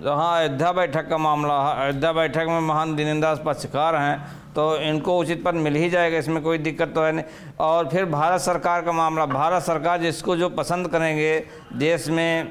जहाँ 0.00 0.38
अयोध्या 0.38 0.72
बैठक 0.72 1.08
का 1.08 1.18
मामला 1.18 1.54
है 1.62 1.84
अयोध्या 1.84 2.12
बैठक 2.12 2.46
में 2.48 2.60
महान 2.62 2.94
दीनदास 2.96 3.40
पक्षकार 3.46 3.96
हैं 3.96 4.52
तो 4.54 4.76
इनको 4.78 5.18
उचित 5.18 5.42
पद 5.44 5.54
मिल 5.56 5.74
ही 5.76 5.88
जाएगा, 5.90 6.18
इसमें 6.18 6.42
कोई 6.42 6.58
दिक्कत 6.58 6.92
तो 6.94 7.02
है 7.02 7.12
नहीं। 7.12 7.24
और 7.60 7.88
फिर 7.88 8.04
भारत 8.06 8.40
सरकार 8.40 8.82
का 8.82 8.92
मामला, 8.92 9.26
भारत 9.26 9.62
सरकार 9.62 10.00
जिसको 10.00 10.36
जो 10.36 10.48
पसंद 10.50 10.88
करेंगे, 10.88 11.38
देश 11.74 12.08
में 12.08 12.50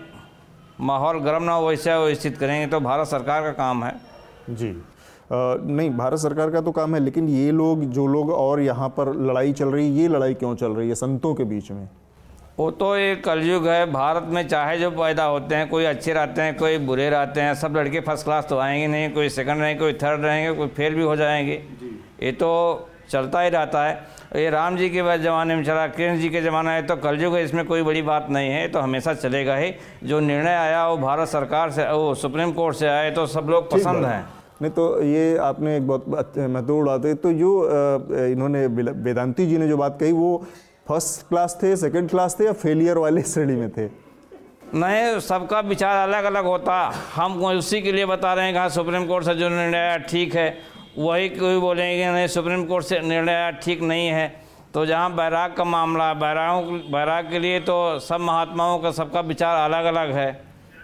माहौल 0.81 1.19
गर्म 1.19 1.43
ना 1.43 1.53
हो 1.53 1.67
वैसे 1.67 1.96
वो 1.96 2.13
स्थित 2.13 2.38
करेंगे 2.38 2.67
तो 2.67 2.79
भारत 2.79 3.07
सरकार 3.07 3.43
का 3.43 3.51
काम 3.53 3.84
है। 3.84 3.96
जी। 4.50 4.69
अ, 4.69 4.84
नहीं 5.31 5.89
भारत 5.89 6.19
सरकार 6.19 6.51
का 6.51 6.62
तो 6.62 6.72
काम 6.72 6.96
है 6.96 7.01
लेकिन 7.01 7.29
ये 7.29 7.51
लोग 7.51 7.84
जो 7.91 8.05
लोग 8.07 8.29
और 8.29 8.62
यहाँ 8.62 8.89
पर 8.89 9.13
लड़ाई 9.22 9.53
चल 9.53 9.67
रही 9.67 9.88
है 9.88 10.01
ये 10.01 10.07
लड़ाई 10.07 10.34
क्यों 10.34 10.55
चल 10.55 10.72
रही 10.72 10.89
है 10.89 10.96
संतों 10.96 11.34
के 11.36 11.43
बीच 11.43 11.72
में? 11.72 11.88
वो 12.60 12.69
तो 12.72 12.96
एक 12.96 13.24
कलयुग 13.24 13.67
है 13.67 13.91
भारत 13.91 14.27
में 14.27 14.48
चाहे 14.48 14.77
जो 14.79 14.89
पैदा 14.91 15.24
होते 15.24 15.55
हैं 15.55 15.69
कोई 15.69 15.84
अच्छे 15.86 16.13
रहते 16.13 16.41
हैं 16.41 16.57
कोई 16.57 16.77
बुरे 16.77 17.10
रहते 17.10 17.41
हैं 17.41 17.53
सब 17.55 17.75
लड़के 17.77 18.00
फ़र्स्ट 18.00 18.25
क्लास 18.25 18.48
तो 18.50 18.57
आएँगे 18.57 18.88
नहीं 18.88 19.10
कोई 19.12 19.29
सेकंड 19.29 19.62
रहेंगे 19.62 19.79
कोई 19.79 19.93
थर्ड 19.93 20.22
रहेंगे 20.22 20.53
कोई 20.53 20.67
फेल 20.67 20.96
भी 20.96 21.03
हो 21.03 21.15
जाएँगे। 21.15 21.63
ये 22.24 22.31
तो 22.31 22.50
चलता 23.10 23.42
ही 23.42 23.50
रहता 23.50 23.84
है। 23.86 23.94
ये 24.36 24.50
राम 24.50 24.78
जी 24.78 24.90
के 24.90 25.02
बाद 25.04 25.22
ज़माने 25.22 25.56
में 25.56 25.64
चला 25.64 25.86
कृष्ण 25.88 26.20
जी 26.20 26.30
के 26.30 26.42
ज़माना 26.42 26.72
है 26.72 26.86
तो 26.88 26.96
कलयुग 26.98 27.36
है 27.36 27.44
इसमें 27.44 27.64
कोई 27.66 27.84
बड़ी 27.84 28.02
बात 28.04 28.28
नहीं 28.30 28.50
है 28.50 28.68
तो 28.68 28.80
हमेशा 28.80 29.14
चलेगा 29.16 29.56
ही। 29.56 29.74
जो 30.04 30.20
निर्णय 30.22 30.56
आया 30.56 30.88
वो 30.88 30.98
भारत 30.98 31.28
सरकार 31.30 31.72
से 31.72 31.92
वो 31.92 32.14
सुप्रीम 32.16 32.52
कोर्ट 32.54 32.76
से 32.76 32.88
आए 32.90 33.12
तो 33.12 33.26
सब 33.28 33.48
लोग 33.50 33.72
पसंद 33.72 34.06
हैं। 34.06 34.26
नहीं 34.62 34.72
तो 34.72 35.04
ये 35.04 35.38
आपने 35.40 35.76
एक 35.78 35.88
बहुत 35.88 36.38
महत्वपूर्ण 36.38 36.88
बात 36.88 37.06
है 37.06 37.14
तो 37.16 37.34
जो 37.34 37.52
इन्होंने 38.26 38.66
वेदांति 38.68 39.46
जी 39.46 39.58
ने 39.58 39.68
जो 39.68 39.78
बात 39.78 39.98
कही 40.00 40.12
वो 40.14 40.38
फ़र्स्ट 40.88 41.28
क्लास 41.30 41.58
थे 41.64 41.76
सेकंड 41.78 42.10
क्लास 42.10 42.36
थे 42.40 42.46
या 42.46 42.54
फेलियर 42.56 42.98
वाले 42.98 43.22
श्रेणी 43.24 43.56
में 43.56 43.70
थे? 43.70 43.90
नहीं 44.76 45.20
सबका 45.20 45.60
विचार 45.62 46.08
अलग 46.08 46.24
अलग 46.26 46.46
होता। 46.46 46.76
हम 47.16 47.44
उसी 47.46 47.82
के 47.82 47.92
लिए 47.92 48.06
बता 48.06 48.34
रहे 48.34 48.46
हैं 48.46 48.54
कि 48.54 48.60
हाँ 48.60 48.70
सुप्रीम 48.70 49.06
कोर्ट 49.08 49.26
से 49.26 49.34
जो 49.36 49.50
निर्णय 49.50 49.78
आया 49.78 49.98
ठीक 50.10 50.36
है। 50.36 50.50
वही 50.98 51.30
कोई 51.30 51.60
बोलेंगे 51.60 52.12
नहीं 52.12 52.27
सुप्रीम 52.27 52.63
कोर्ट 52.66 52.86
से 52.86 53.00
निर्णय 53.00 53.51
ठीक 53.63 53.82
नहीं 53.82 54.08
है। 54.08 54.27
तो 54.74 54.86
जहाँ 54.86 55.16
बैराग 55.16 55.54
का 55.54 55.63
मामला 55.63 56.08
है 56.08 56.16
बैरागों 56.20 56.77
बैराग 56.92 57.30
के 57.32 57.39
लिए 57.39 57.60
तो 57.60 57.77
सब 58.00 58.20
महात्माओं 58.20 58.80
का 58.80 58.92
सबका 58.92 59.20
विचार 59.22 59.72
अलग 59.72 59.86
अलग 59.86 60.12
है। 60.12 60.32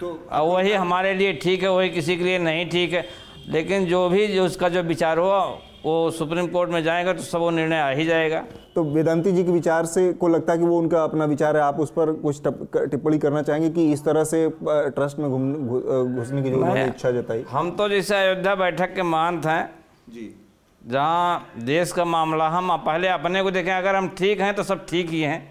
तो 0.02 0.10
वही 0.46 0.74
हमारे 0.74 1.14
लिए 1.14 1.34
ठीक 1.34 1.64
है 1.64 1.72
वही 1.72 1.90
किसी 1.90 2.18
के 2.18 2.24
लिए 2.24 2.38
नहीं 2.40 2.70
ठीक 2.70 2.94
है। 2.94 3.06
लेकिन 3.50 3.86
जो 3.86 4.08
भी 4.10 4.28
जो 4.28 4.46
उसका 4.46 4.70
जो 4.70 4.82
विचार 4.84 5.18
हुआ 5.18 5.44
वो 5.86 6.10
सुप्रीम 6.12 6.48
कोर्ट 6.48 6.70
में 6.70 6.84
जाएगा 6.84 7.14
तो 7.14 7.24
सब 7.24 7.40
वो 7.40 7.50
निर्णय 7.50 7.80
आ 7.80 7.90
ही 7.90 8.06
जाएगा। 8.06 8.44
तो 8.76 8.84
वेदांती 8.84 9.32
जी 9.32 9.44
के 9.44 9.52
विचार 9.52 9.86
से 9.86 10.12
को 10.14 10.28
लगता 10.28 10.54
है 10.54 10.60
कि 10.60 10.66
वो 10.66 10.78
उनका 10.80 11.04
अपना 11.04 11.26
विचार 11.26 11.58
है 11.58 11.64
आप 11.64 11.80
उस 11.80 11.92
पर 11.92 12.12
कुछ 12.14 12.42
टप- 12.42 12.78
टिप्पणी 12.92 13.18
करना 13.20 13.42
चाहेंगे 13.42 13.70
कि 13.70 13.92
इस 13.94 14.06
तरह 14.06 14.24
से 14.24 14.50
ट्रस्ट 14.64 15.20
में 15.20 15.30
घूम 15.30 15.54
घु- 15.54 15.84
अ, 15.84 16.04
घुसने 16.20 16.42
की 16.42 16.50
जो 16.50 16.76
इच्छा 16.86 17.12
जताई? 17.12 17.44
हम 17.50 17.72
तो 17.72 17.90
जैसे 17.90 18.16
अयोध्या 18.16 18.56
बैठक 18.56 18.94
के 18.94 19.04
महंत 19.04 19.46
हैं 19.46 19.83
जी। 20.08 20.34
जहाँ 20.82 21.46
देश 21.66 21.92
का 21.92 22.06
मामला 22.06 22.48
हम 22.50 22.76
पहले 22.86 23.08
अपने 23.08 23.44
को 23.44 23.52
देखें 23.52 23.72
अगर 23.74 23.96
हम 23.96 24.08
ठीक 24.18 24.42
हैं 24.42 24.54
तो 24.56 24.64
सब 24.64 24.86
ठीक 24.86 25.10
ही 25.10 25.22
हैं। 25.22 25.42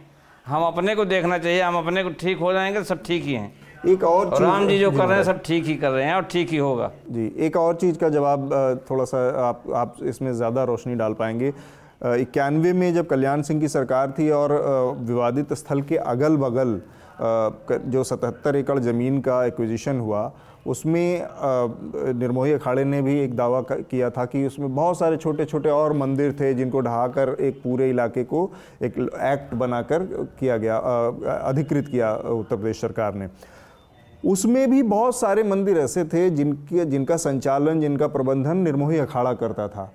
हम 0.46 0.62
अपने 0.62 0.94
को 0.94 1.04
देखना 1.04 1.38
चाहिए 1.38 1.60
हम 1.62 1.76
अपने 1.76 2.02
को 2.04 2.10
ठीक 2.20 2.38
हो 2.38 2.52
जाएँगे 2.52 2.78
तो 2.78 2.84
सब 2.84 3.02
ठीक 3.02 3.24
ही 3.24 3.34
हैं। 3.34 3.52
एक 3.88 4.04
और 4.04 4.26
और 4.26 4.36
चीज- 4.36 4.42
राम 4.42 4.66
जी 4.68 4.78
जो 4.78 4.90
कर 4.90 5.06
रहे 5.06 5.16
हैं 5.16 5.24
सब 5.24 5.40
ठीक 5.42 5.64
ही 5.64 5.74
कर 5.74 5.90
रहे 5.90 6.04
हैं 6.04 6.14
और 6.14 6.22
ठीक 6.32 6.50
ही 6.50 6.56
होगा। 6.56 6.90
जी 7.10 7.26
एक 7.46 7.56
और 7.56 7.74
चीज़ 7.74 7.98
का 7.98 8.08
जवाब 8.08 8.50
थोड़ा 8.90 9.04
सा 9.04 9.18
आप 9.48 9.62
आप 9.74 9.96
इसमें 10.02 10.32
ज़्यादा 10.32 10.64
रोशनी 10.64 10.94
डाल 10.94 11.12
पाएँगे। 11.14 11.52
इक्यानवे 12.20 12.72
में 12.72 12.92
जब 12.94 13.06
कल्याण 13.06 13.42
सिंह 13.42 13.60
की 13.60 13.68
सरकार 13.68 14.14
थी 14.18 14.30
और 14.30 14.52
विवादित 15.00 15.52
स्थल 15.52 15.82
के 15.82 15.96
अगल 15.96 16.36
बगल 16.36 16.80
जो 17.90 18.02
77 18.04 18.56
एकड़ 18.56 18.78
ज़मीन 18.78 19.20
का 19.20 19.44
एक्विजिशन 19.46 19.98
हुआ 20.00 20.30
उसमें 20.66 21.26
निर्मोही 22.18 22.52
अखाड़े 22.52 22.84
ने 22.84 23.00
भी 23.02 23.18
एक 23.20 23.34
दावा 23.36 23.60
किया 23.70 24.10
था 24.10 24.24
कि 24.24 24.46
उसमें 24.46 24.74
बहुत 24.74 24.98
सारे 24.98 25.16
छोटे 25.16 25.44
छोटे 25.44 25.68
और 25.68 25.92
मंदिर 25.92 26.32
थे 26.32 26.52
जिनको 26.54 26.80
ढहाकर 26.80 27.36
एक 27.40 27.60
पूरे 27.62 27.88
इलाके 27.90 28.24
को 28.24 28.50
एक 28.82 28.98
एक्ट 29.22 29.54
बनाकर 29.54 30.02
किया 30.40 30.56
गया 30.56 30.76
अधिकृत 31.38 31.88
किया 31.88 32.14
उत्तर 32.14 32.56
प्रदेश 32.56 32.80
सरकार 32.80 33.14
ने। 33.14 33.28
उसमें 34.24 34.70
भी 34.70 34.82
बहुत 34.82 35.16
सारे 35.16 35.42
मंदिर 35.42 35.78
ऐसे 35.78 36.04
थे 36.04 36.28
जिनके, 36.30 36.84
जिनका 36.84 37.16
संचालन, 37.16 37.80
जिनका 37.80 38.06
प्रबंधन 38.06 38.56
निर्मोही 38.56 38.98
अखाड़ा 38.98 39.32
करता 39.34 39.68
था। 39.68 39.92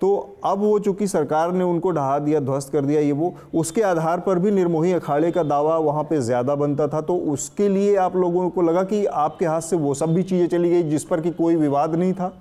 तो 0.00 0.38
अब 0.44 0.58
वो 0.58 0.78
चूँकि 0.78 1.06
सरकार 1.06 1.52
ने 1.52 1.64
उनको 1.64 1.90
ढहा 1.90 2.18
दिया 2.18 2.40
ध्वस्त 2.40 2.72
कर 2.72 2.84
दिया 2.84 3.00
ये 3.00 3.12
वो 3.12 3.34
उसके 3.54 3.82
आधार 3.82 4.20
पर 4.20 4.38
भी 4.38 4.50
निर्मोही 4.50 4.92
अखाड़े 4.92 5.30
का 5.32 5.42
दावा 5.44 5.76
वहाँ 5.78 6.02
पे 6.04 6.20
ज़्यादा 6.20 6.54
बनता 6.54 6.88
था। 6.88 7.00
तो 7.00 7.16
उसके 7.32 7.68
लिए 7.68 7.94
आप 7.98 8.16
लोगों 8.16 8.48
को 8.50 8.62
लगा 8.62 8.82
कि 8.84 9.04
आपके 9.06 9.46
हाथ 9.46 9.60
से 9.62 9.76
वो 9.76 9.94
सब 9.94 10.14
भी 10.14 10.22
चीज़ें 10.22 10.46
चली 10.48 10.70
गई 10.70 10.82
जिस 10.84 11.04
पर 11.04 11.20
कि 11.20 11.30
कोई 11.32 11.56
विवाद 11.56 11.94
नहीं 11.94 12.12
था? 12.12 12.32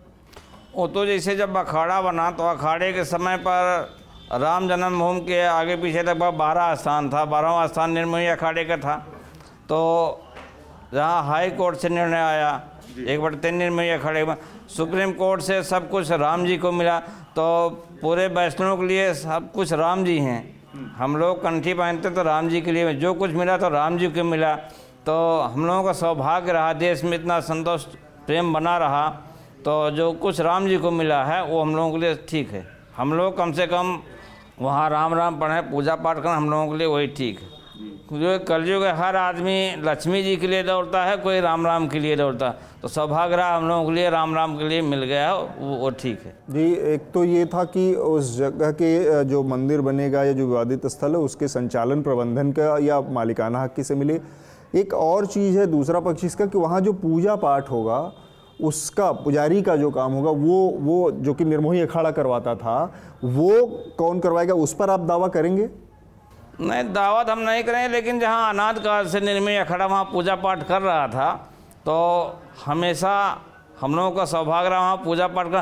वो 0.75 0.88
तो 0.88 1.05
जैसे 1.05 1.36
जब 1.36 1.57
अखाड़ा 1.57 2.01
बना 2.01 2.29
तो 2.31 2.50
अखाड़े 2.50 2.91
के 2.93 3.03
समय 3.05 3.38
पर 3.38 3.89
राम 4.33 4.67
जन्मभूमि 4.67 5.19
के 5.22 5.41
आगे 5.43 5.75
पीछे 5.77 6.03
लगभग 6.03 6.33
बारह 6.36 6.74
स्थान 6.75 7.10
था। 7.10 7.24
बारहवा 7.25 7.65
स्थान 7.67 7.91
निर्मोही 7.91 8.27
अखाड़े 8.27 8.63
का 8.65 8.77
था। 8.77 8.95
तो 9.69 9.79
जहाँ 10.93 11.24
हाई 11.25 11.50
कोर्ट 11.51 11.77
से 11.77 11.89
निर्णय 11.89 12.19
आया 12.19 12.62
एक 13.07 13.22
बार 13.22 13.33
तीन 13.36 13.55
निर्मोही 13.55 13.89
अखाड़े 13.91 14.24
में 14.25 14.36
सुप्रीम 14.69 15.12
कोर्ट 15.13 15.41
से 15.41 15.62
सब 15.63 15.89
कुछ 15.89 16.12
राम 16.13 16.45
जी 16.45 16.57
को 16.57 16.72
मिला। 16.72 17.01
तो 17.36 17.70
पूरे 18.02 18.28
वैष्णवों 18.28 18.78
के 18.78 18.86
लिए 18.86 19.13
सब 19.13 19.52
कुछ 19.52 19.72
राम 19.74 20.04
जी 20.06 20.18
हैं। 20.20 20.94
हम 20.96 21.16
लोग 21.18 21.42
कंठी 21.44 21.74
पहनते 21.74 22.10
तो 22.10 22.24
राम 22.24 22.50
जी 22.50 22.62
के 22.62 22.72
लिए, 22.72 22.94
जो 22.94 23.13
कुछ 23.13 23.32
मिला 23.32 23.58
तो 23.58 23.70
राम 23.70 23.98
जी 23.98 24.08
को 24.08 24.24
मिला। 24.24 24.56
तो 25.06 25.16
हम 25.44 25.66
लोगों 25.66 25.84
का 25.84 25.94
सौभाग्य 25.94 26.52
रहा, 26.52 26.74
देश 26.74 27.04
में 27.04 27.18
इतना 27.18 27.40
संतोष, 27.42 27.84
प्रेम 28.28 28.54
बना 28.54 28.78
रहा। 28.78 29.08
तो 29.66 29.90
जो 29.92 30.12
कुछ 30.13 30.40
राम 30.42 30.68
जी 30.68 30.78
को 30.78 30.92
मिला 30.92 31.24
है, 31.25 31.44
वो 31.46 31.62
हम 31.62 31.75
लोगों 31.75 31.92
के 31.92 31.98
लिए 31.98 32.16
ठीक 32.30 32.52
है। 32.52 32.66
हम 32.98 33.13
लोग 33.13 33.38
कम 33.38 33.52
से 33.52 33.68
कम 33.68 34.00
वहाँ 34.62 34.90
राम 34.90 35.13
राम 35.13 35.40
पढ़ें, 35.40 35.72
पूजा 35.72 35.96
पाठ 35.96 36.18
करें, 36.18 36.34
हम 36.34 36.50
लोगों 36.50 36.72
के 36.72 36.78
लिए 36.78 36.88
वही 36.88 37.08
ठीक 37.08 37.40
है। 37.40 37.62
जो 38.03 38.38
कलयुग 38.39 38.83
है, 38.83 38.91
हर 38.95 39.15
आदमी 39.15 39.83
लक्ष्मी 39.83 40.22
जी 40.24 40.36
के 40.38 40.48
लिए 40.48 40.63
दौड़ता 40.63 41.03
है, 41.05 41.15
कोई 41.17 41.39
राम 41.39 41.65
राम 41.65 41.88
के 41.88 42.00
लिए 42.00 42.15
दौड़ता 42.15 42.48
है। 42.48 42.55
तो 42.81 42.88
सौभाग्य 42.88 43.36
रहा 43.36 43.55
हम 43.55 43.67
लोगों 43.67 43.86
के 43.86 43.91
लिए, 43.91 44.10
राम 44.10 44.36
राम 44.36 44.57
के 44.57 44.67
लिए 44.69 44.81
मिल 44.81 45.03
गया 45.03 45.33
वो 45.33 45.75
वो 45.77 45.89
ठीक 45.91 46.22
है। 46.25 46.33
जी, 46.50 46.74
एक 46.93 47.01
तो 47.13 47.24
ये 47.24 47.45
था 47.45 47.63
कि 47.65 47.93
उस 47.95 48.38
जगह 48.38 48.72
के 48.72 49.24
जो 49.24 49.43
मंदिर 49.43 49.81
बनेगा 49.81 50.24
या 50.24 50.33
जो 50.33 50.48
विवादित 50.48 50.88
स्थल 50.88 51.12
है, 51.12 51.17
उसके 51.17 51.48
संचालन 51.48 52.01
प्रबंधन 52.01 52.51
का 52.51 52.77
या 52.77 53.00
मालिकाना 53.01 53.63
हक 53.63 53.79
से 53.79 53.95
मिले। 53.95 54.19
एक 54.75 54.93
और 54.93 55.25
चीज़ 55.25 55.57
है, 55.60 55.67
दूसरा 55.67 56.00
पक्ष 56.00 56.24
इसका 56.24 56.45
कि 56.45 56.57
वहाँ 56.57 56.81
जो 56.81 56.93
पूजा 56.93 57.36
पाठ 57.36 57.72
होगा, 57.72 58.12
उसका, 58.62 59.12
पुजारी 59.12 59.62
का 59.62 59.75
जो 59.75 59.89
काम 59.91 60.12
होगा, 60.12 60.31
वो 60.31 60.69
वो 60.79 61.12
जो 61.12 61.33
कि 61.33 61.45
निर्मोही 61.45 61.81
अखाड़ा 61.81 62.12
करवाता 62.12 62.55
था, 62.55 62.83
वो 63.24 63.65
कौन 63.98 64.19
करवाएगा, 64.19 64.53
उस 64.53 64.74
पर 64.74 64.89
आप 64.89 65.00
दावा 65.00 65.27
करेंगे? 65.27 65.69
नहीं 66.62 66.83
दावत 66.93 67.29
हम 67.29 67.39
नहीं 67.39 67.63
करें 67.63 67.88
लेकिन 67.89 68.19
जहाँ 68.19 68.50
अनाथ 68.50 68.74
काल 68.83 69.07
से 69.07 69.19
निर्मय 69.19 69.57
अखड़ा 69.57 69.86
वहाँ 69.86 70.03
पूजा 70.05 70.36
पाठ 70.36 70.67
कर 70.67 70.81
रहा 70.81 71.07
था 71.07 71.31
तो 71.86 71.95
हमेशा 72.65 73.13
हम 73.81 73.95
लोगों 73.95 74.12
का 74.12 74.25
सौभाग्य 74.25 74.69
रहा 74.69 74.79
वहाँ 74.79 74.98
पूजा 74.98 75.27
पाठ 75.27 75.48
कर 75.48 75.62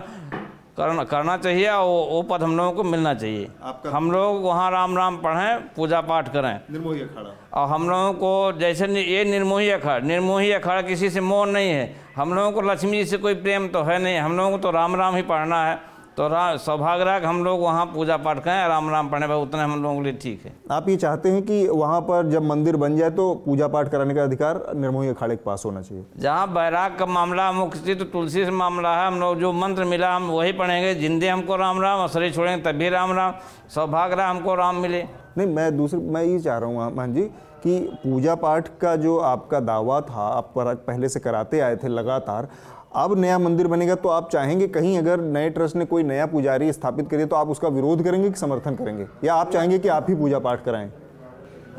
करना 0.77 1.03
करना 1.03 1.36
चाहिए 1.38 1.67
और 1.69 1.86
वो, 1.86 2.03
वो 2.05 2.21
पद 2.24 2.43
हम 2.43 2.55
लोगों 2.57 2.71
को 2.71 2.83
मिलना 2.83 3.13
चाहिए। 3.13 3.48
हम 3.88 4.12
लोग 4.12 4.43
वहाँ 4.43 4.69
राम 4.71 4.98
राम 4.98 5.17
पढ़ें 5.17 5.74
पूजा 5.75 6.00
पाठ 6.01 6.31
करें। 6.33 6.53
निर्मोही 6.71 7.01
अखाड़ा। 7.01 7.31
और 7.53 7.67
हम 7.67 7.89
लोगों 7.89 8.13
को 8.13 8.60
जैसे 8.60 8.88
ये 8.88 9.24
निर्मोही 9.25 9.69
अखाड़ा 9.69 10.05
निर्मोही 10.07 10.51
अखाड़ा 10.51 10.81
किसी 10.81 11.10
से 11.10 11.21
मोह 11.21 11.45
नहीं 11.45 11.69
है। 11.69 11.95
हम 12.15 12.33
लोगों 12.33 12.51
को 12.51 12.62
लक्ष्मी 12.62 12.98
जी 12.98 13.05
से 13.05 13.17
कोई 13.17 13.36
प्रेम 13.36 13.67
तो 13.67 13.83
है 13.83 14.00
नहीं 14.00 14.17
हम 14.19 14.38
लोगों 14.38 14.51
को 14.51 14.57
तो 14.57 14.71
राम 14.71 14.95
राम 14.95 15.15
ही 15.15 15.21
पढ़ना 15.24 15.63
है। 15.65 15.79
तो 16.18 16.27
सौभाग्य 16.58 17.25
हम 17.25 17.44
लोग 17.44 17.62
वहाँ 17.62 17.86
पूजा 17.86 18.15
पाठ 18.18 18.39
करें 18.44 18.68
राम 18.68 18.89
राम 18.89 19.10
पढ़ें 19.10 19.27
भाई 19.30 19.41
उतने 19.41 19.62
हम 19.62 19.84
लोगों 19.84 19.96
के 19.96 20.03
लिए 20.03 20.13
ठीक 20.22 20.41
है। 20.46 20.53
आप 20.72 20.89
ये 20.89 20.96
चाहते 20.96 21.30
हैं 21.32 21.41
कि 21.41 21.68
वहाँ 21.68 22.01
पर 22.01 22.30
जब 22.32 22.44
मंदिर 22.44 22.75
बन 22.77 22.98
जाए 22.98 23.10
तो 23.12 23.34
पूजा 23.46 23.68
पाठ 23.68 23.89
कराने 23.91 24.13
का 24.15 24.24
अधिकार 24.24 24.62
निर्मोही 24.75 25.10
अखाड़े 25.10 25.36
के 25.36 25.44
पास 25.44 25.63
होना 25.65 25.82
चाहिए? 25.82 26.06
जहाँ 26.18 26.48
बैराग 26.53 26.98
का 27.00 27.06
मामला 27.08 27.51
मुख्य 27.51 27.96
तो 27.96 28.06
तुलसी 28.06 28.46
से 28.46 28.51
मामला 28.51 28.96
है 28.96 29.08
हम 29.08 29.20
लोग 29.20 29.39
जो 29.39 29.51
मंत्र 29.53 29.84
मिला 29.84 30.15
हम 30.15 30.27
वही 30.32 30.51
पढ़ेंगे 30.53 30.94
जिंदे 30.96 31.30
हमको 31.30 31.56
राम 31.56 31.82
राम 31.82 32.00
और 32.00 32.08
शरीर 32.10 32.34
छोड़ेंगे 32.34 32.63
तब 32.63 32.77
भी 32.77 32.89
राम 32.89 33.12
राम 33.12 33.34
सौभाग्य 33.75 34.22
हमको 34.22 34.56
राम 34.56 34.75
मिले। 34.77 35.03
नहीं 35.38 35.48
मैं 35.48 35.75
दूसरी 35.77 36.00
मैं 36.00 36.24
ये 36.24 36.39
चाह 36.39 36.58
रहा 36.58 36.70
हूँ 36.70 36.96
मान 36.96 37.13
जी 37.13 37.22
कि 37.63 37.80
पूजा 38.03 38.36
पाठ 38.36 38.68
का 38.82 38.96
जो 38.96 39.18
आपका 39.18 39.60
दावा 39.60 40.01
था 40.01 40.27
आप 40.27 40.53
पहले 40.58 41.10
से 41.10 41.20
कराते 41.20 41.60
आए 41.60 41.75
थे 41.75 41.88
लगातार 41.88 42.48
अब 42.91 43.17
नया 43.19 43.38
मंदिर 43.39 43.67
बनेगा 43.67 43.95
तो 43.95 44.10
आप 44.10 44.29
चाहेंगे 44.29 44.67
कहीं 44.67 44.98
अगर 44.98 45.21
नए 45.21 45.50
ट्रस्ट 45.50 45.75
ने 45.75 45.86
कोई 45.86 46.03
नया 46.03 46.25
पुजारी 46.25 46.71
स्थापित 46.74 47.10
करे 47.10 47.25
तो 47.25 47.36
आप 47.36 47.50
उसका 47.50 47.67
विरोध 47.67 48.03
करेंगे 48.03 48.29
कि 48.29 48.39
समर्थन 48.39 48.75
करेंगे? 48.75 49.05
या 49.24 49.36
आप 49.36 49.51
चाहेंगे 49.51 49.79
कि 49.79 49.88
आप 49.88 50.05
ही 50.10 50.15
पूजा 50.15 50.39
पाठ 50.39 50.63
कराएँ? 50.65 50.91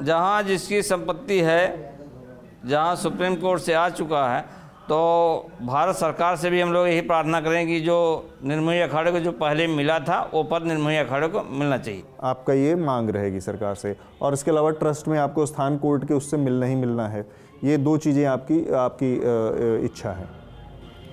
जहाँ 0.02 0.42
जिसकी 0.42 0.82
संपत्ति 0.82 1.40
है 1.40 1.92
जहाँ 2.66 2.96
सुप्रीम 2.96 3.34
कोर्ट 3.36 3.62
से 3.62 3.72
आ 3.74 3.88
चुका 3.90 4.26
है 4.28 4.40
तो 4.84 4.96
भारत 5.62 5.96
सरकार 5.96 6.36
से 6.36 6.50
भी 6.50 6.60
हम 6.60 6.72
लोग 6.72 6.88
यही 6.88 7.00
प्रार्थना 7.02 7.40
करें 7.40 7.66
कि 7.66 7.80
जो 7.80 7.98
निर्मोही 8.44 8.80
अखाड़े 8.80 9.12
को 9.12 9.18
जो 9.20 9.32
पहले 9.34 9.66
मिला 9.66 9.98
था 10.00 10.20
वो 10.34 10.42
पद 10.42 10.66
निर्मोही 10.66 10.96
अखाड़े 10.96 11.28
को 11.28 11.42
मिलना 11.50 11.78
चाहिए। 11.78 12.02
आपका 12.22 12.52
ये 12.52 12.74
मांग 12.76 13.10
रहेगी 13.10 13.40
सरकार 13.40 13.74
से। 13.74 13.96
और 14.22 14.32
इसके 14.32 14.50
अलावा 14.50 14.70
ट्रस्ट 14.72 15.08
में 15.08 15.18
आपको 15.18 15.46
स्थान 15.46 15.76
कोर्ट 15.78 16.08
के 16.08 16.14
उससे 16.14 16.36
मिलना 16.36 16.66
ही 16.66 16.74
मिलना 16.74 17.08
है। 17.08 17.26
ये 17.64 17.76
दो 17.78 17.96
चीज़ें 17.96 18.24
आपकी 18.26 18.66
आपकी 18.76 19.14
इच्छा 19.84 20.10
है। 20.10 20.41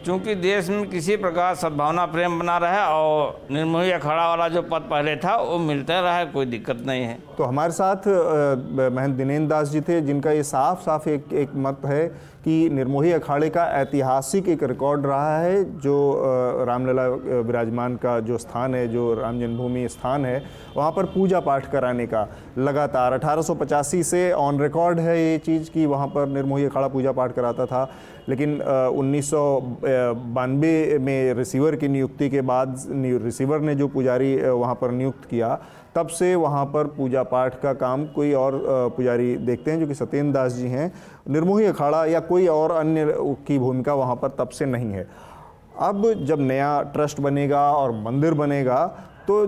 चूँकि 0.06 0.34
देश 0.36 0.70
में 0.70 0.90
किसी 0.90 1.16
प्रकार 1.18 1.56
सद्भावना, 1.56 2.06
प्रेम 2.06 2.38
बना 2.40 2.58
रहे 2.58 2.80
और 2.84 3.48
निर्मोही 3.52 3.92
अखाड़ा 3.92 4.28
वाला 4.28 4.48
जो 4.48 4.62
पद 4.62 4.88
पहले 4.90 5.16
था, 5.16 5.36
वो 5.36 5.58
मिलता 5.60 6.00
रहा, 6.00 6.24
कोई 6.26 6.46
दिक्कत 6.46 6.84
नहीं 6.88 7.04
है। 7.04 7.18
तो 7.38 7.44
हमारे 7.44 7.72
साथ 7.72 8.08
महंत 8.08 9.16
दिनेन्द्र 9.16 9.50
दास 9.50 9.70
जी 9.70 9.82
थे, 9.82 10.00
जिनका 10.02 10.32
ये 10.32 10.44
साफ़ 10.44 10.82
साफ़ 10.82 11.10
एक 11.10 11.34
एक 11.34 11.50
मत 11.58 11.82
है 11.86 12.08
कि 12.40 12.70
निर्मोही 12.70 13.12
अखाड़े 13.12 13.50
का 13.50 13.66
ऐतिहासिक 13.76 14.48
एक 14.50 14.64
रिकॉर्ड 14.64 15.06
रहा 15.06 15.38
है, 15.40 15.64
जो 15.80 16.66
रामलला 16.68 17.08
विराजमान 17.42 17.96
का 17.96 18.20
जो 18.22 18.38
स्थान 18.38 18.76
है, 18.76 18.88
जो 18.88 19.14
राम 19.14 19.40
जन्मभूमि 19.40 19.88
स्थान 19.90 20.26
है, 20.26 20.44
वहाँ 20.76 20.92
पर 20.92 21.06
पूजा 21.06 21.40
पाठ 21.40 21.72
कराने 21.72 22.06
का, 22.08 22.28
लगातार। 22.58 23.14
1885 23.14 24.04
से 24.04 24.32
ऑन 24.32 24.62
रिकॉर्ड 24.62 25.00
है 25.00 25.20
ये 25.22 25.38
चीज़ 25.38 25.70
कि 25.72 25.86
वहाँ 25.86 26.08
पर 26.08 26.28
निर्मोही 26.28 26.66
अखाड़ा 26.66 26.88
पूजा 26.88 27.12
पाठ 27.12 27.34
कराता 27.34 27.66
था। 27.66 27.90
लेकिन 28.30 28.62
उन्नीस 28.62 29.32
में 31.02 31.34
रिसीवर 31.34 31.76
की 31.76 31.88
नियुक्ति 31.88 32.30
के 32.30 32.42
बाद 32.42 32.76
रिसीवर 33.24 33.60
ने 33.60 33.76
जो 33.76 33.88
पुजारी 33.88 34.36
वहाँ 34.38 34.76
पर 34.76 34.92
नियुक्त 34.92 35.26
किया, 35.30 35.60
तब 35.96 36.08
से 36.08 36.34
वहाँ 36.36 36.66
पर 36.66 36.88
पूजा 36.98 37.24
पाठ 37.24 37.60
का 37.62 37.74
काम 37.74 38.06
कोई 38.08 38.34
और 38.34 38.62
पुजारी 38.98 39.36
देखते 39.38 39.72
हैं, 39.72 39.80
जो 39.80 39.88
कि 39.88 39.94
सत्येंद्र 39.96 40.34
दास 40.34 40.54
जी 40.54 40.68
हैं। 40.68 40.92
निर्मोही 41.30 41.66
अखाड़ा 41.66 42.06
या 42.06 42.20
कोई 42.22 42.48
और 42.48 42.72
अन्य 42.72 43.14
की 43.48 43.58
भूमिका 43.60 43.94
वहाँ 43.94 44.16
पर 44.16 44.36
तब 44.40 44.50
से 44.50 44.66
नहीं 44.66 44.92
है। 44.92 45.08
अब 45.80 46.14
जब 46.28 46.40
नया 46.42 46.82
ट्रस्ट 46.94 47.20
बनेगा 47.22 47.62
और 47.72 47.92
मंदिर 48.04 48.34
बनेगा 48.34 48.80
तो 49.30 49.46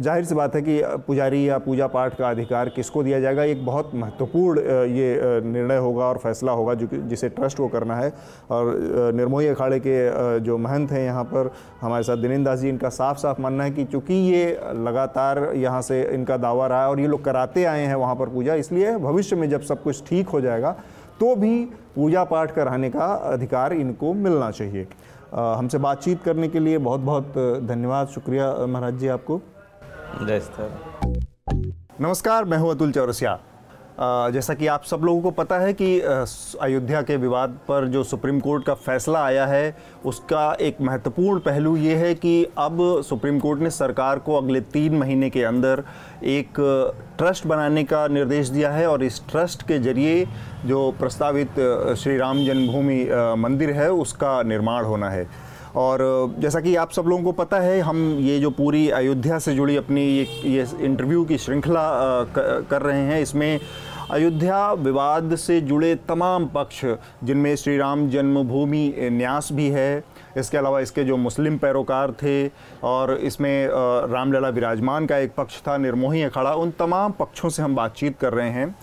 ज़ाहिर 0.00 0.24
सी 0.24 0.34
बात 0.34 0.54
है 0.54 0.60
कि 0.62 0.80
पुजारी 1.06 1.48
या 1.48 1.56
पूजा 1.58 1.86
पाठ 1.86 2.14
का 2.16 2.28
अधिकार 2.30 2.68
किसको 2.68 3.02
दिया 3.02 3.18
जाएगा? 3.20 3.44
एक 3.44 3.64
बहुत 3.66 3.90
महत्वपूर्ण 3.94 4.60
ये 4.88 5.40
निर्णय 5.44 5.76
होगा 5.76 6.04
और 6.04 6.18
फैसला 6.18 6.52
होगा 6.52 6.74
जो 6.74 6.86
जिसे 7.08 7.28
ट्रस्ट 7.30 7.58
को 7.58 7.68
करना 7.68 7.96
है। 7.96 8.12
और 8.50 9.12
निर्मोही 9.14 9.48
अखाड़े 9.48 9.80
के 9.80 10.40
जो 10.40 10.58
महंत 10.58 10.92
हैं 10.92 11.04
यहाँ 11.04 11.24
पर, 11.24 11.52
हमारे 11.80 12.04
साथ 12.04 12.16
दिनेन्द्र 12.16 12.50
दास 12.50 12.58
जी, 12.58 12.68
इनका 12.68 12.88
साफ़ 12.90 13.18
साफ़ 13.18 13.40
मानना 13.40 13.64
है 13.64 13.70
कि 13.70 13.84
चूँकि 13.86 14.14
ये 14.14 14.46
लगातार 14.78 15.52
यहाँ 15.56 15.82
से 15.82 16.02
इनका 16.14 16.36
दावा 16.38 16.66
रहा 16.66 16.82
है 16.82 16.88
और 16.88 17.00
ये 17.00 17.06
लोग 17.08 17.24
कराते 17.24 17.64
आए 17.64 17.84
हैं 17.84 17.94
वहाँ 17.96 18.14
पर 18.16 18.28
पूजा, 18.28 18.54
इसलिए 18.56 18.96
भविष्य 18.98 19.36
में 19.36 19.48
जब 19.50 19.62
सब 19.62 19.82
कुछ 19.82 20.02
ठीक 20.08 20.28
हो 20.28 20.40
जाएगा 20.40 20.76
तो 21.20 21.34
भी 21.36 21.64
पूजा 21.94 22.22
पाठ 22.24 22.54
कराने 22.54 22.88
का 22.90 23.06
अधिकार 23.32 23.72
इनको 23.72 24.12
मिलना 24.14 24.50
चाहिए। 24.50 24.86
हमसे 25.32 25.78
बातचीत 25.78 26.22
करने 26.22 26.48
के 26.48 26.60
लिए 26.60 26.78
बहुत 26.78 27.00
बहुत 27.00 27.34
धन्यवाद। 27.66 28.08
शुक्रिया 28.08 28.54
महाराज 28.66 28.98
जी 28.98 29.08
आपको। 29.08 29.40
जय 30.26 30.40
सर 30.40 30.70
नमस्कार 32.00 32.44
मैं 32.44 32.58
हूँ 32.58 32.70
अतुल 32.70 32.92
चौरसिया। 32.92 33.38
जैसा 33.98 34.54
कि 34.54 34.66
आप 34.66 34.84
सब 34.84 35.00
लोगों 35.04 35.20
को 35.22 35.30
पता 35.32 35.58
है 35.58 35.72
कि 35.72 35.98
अयोध्या 36.00 37.02
के 37.02 37.16
विवाद 37.16 37.58
पर 37.68 37.86
जो 37.88 38.02
सुप्रीम 38.04 38.38
कोर्ट 38.40 38.64
का 38.64 38.74
फैसला 38.76 39.24
आया 39.24 39.46
है, 39.46 39.76
उसका 40.04 40.52
एक 40.60 40.80
महत्वपूर्ण 40.80 41.40
पहलू 41.40 41.76
ये 41.76 41.94
है 41.96 42.14
कि 42.14 42.44
अब 42.58 42.80
सुप्रीम 43.08 43.38
कोर्ट 43.38 43.60
ने 43.60 43.70
सरकार 43.70 44.18
को 44.18 44.36
अगले 44.36 44.60
तीन 44.72 44.96
महीने 44.98 45.30
के 45.30 45.42
अंदर 45.44 45.84
एक 46.24 46.60
ट्रस्ट 47.18 47.46
बनाने 47.46 47.84
का 47.84 48.06
निर्देश 48.08 48.48
दिया 48.48 48.70
है 48.70 48.86
और 48.86 49.04
इस 49.04 49.22
ट्रस्ट 49.30 49.62
के 49.68 49.78
ज़रिए 49.78 50.26
जो 50.66 50.90
प्रस्तावित 50.98 51.60
श्री 51.98 52.16
राम 52.16 52.44
जन्मभूमि 52.46 53.04
मंदिर 53.38 53.70
है, 53.70 53.90
उसका 53.92 54.42
निर्माण 54.42 54.84
होना 54.84 55.10
है। 55.10 55.26
और 55.76 56.00
जैसा 56.38 56.60
कि 56.60 56.74
आप 56.76 56.90
सब 56.92 57.04
लोगों 57.06 57.22
को 57.24 57.32
पता 57.34 57.58
है, 57.60 57.78
हम 57.80 58.16
ये 58.20 58.38
जो 58.40 58.50
पूरी 58.50 58.88
अयोध्या 58.90 59.38
से 59.38 59.54
जुड़ी 59.54 59.76
अपनी 59.76 60.00
ये 60.00 60.26
ये 60.46 60.66
इंटरव्यू 60.80 61.24
की 61.24 61.38
श्रृंखला 61.38 61.84
कर 62.70 62.82
रहे 62.82 63.00
हैं, 63.00 63.20
इसमें 63.20 63.60
अयोध्या 64.12 64.72
विवाद 64.72 65.34
से 65.36 65.60
जुड़े 65.60 65.94
तमाम 66.08 66.46
पक्ष, 66.46 66.84
जिनमें 67.24 67.54
श्री 67.56 67.76
राम 67.78 68.08
जन्मभूमि 68.10 69.08
न्यास 69.12 69.48
भी 69.52 69.68
है। 69.70 70.04
इसके 70.36 70.58
अलावा 70.58 70.80
इसके 70.80 71.04
जो 71.04 71.16
मुस्लिम 71.16 71.56
पैरोकार 71.58 72.12
थे 72.12 72.46
और 72.84 73.12
इसमें 73.14 73.68
रामलला 74.12 74.48
विराजमान 74.48 75.06
का 75.06 75.18
एक 75.18 75.34
पक्ष 75.34 75.60
था, 75.60 75.76
निर्मोही 75.76 76.22
अखाड़ा 76.22 76.54
उन 76.54 76.70
तमाम 76.70 77.12
पक्षों 77.12 77.48
से 77.48 77.62
हम 77.62 77.74
बातचीत 77.76 78.18
कर 78.18 78.32
रहे 78.32 78.50
हैं। 78.50 78.74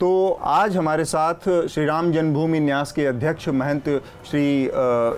तो 0.00 0.38
आज 0.40 0.76
हमारे 0.76 1.04
साथ 1.04 1.48
श्री 1.68 1.84
राम 1.86 2.10
जन्मभूमि 2.12 2.60
न्यास 2.60 2.92
के 2.92 3.04
अध्यक्ष 3.06 3.48
महंत 3.50 3.88
श्री 4.26 4.70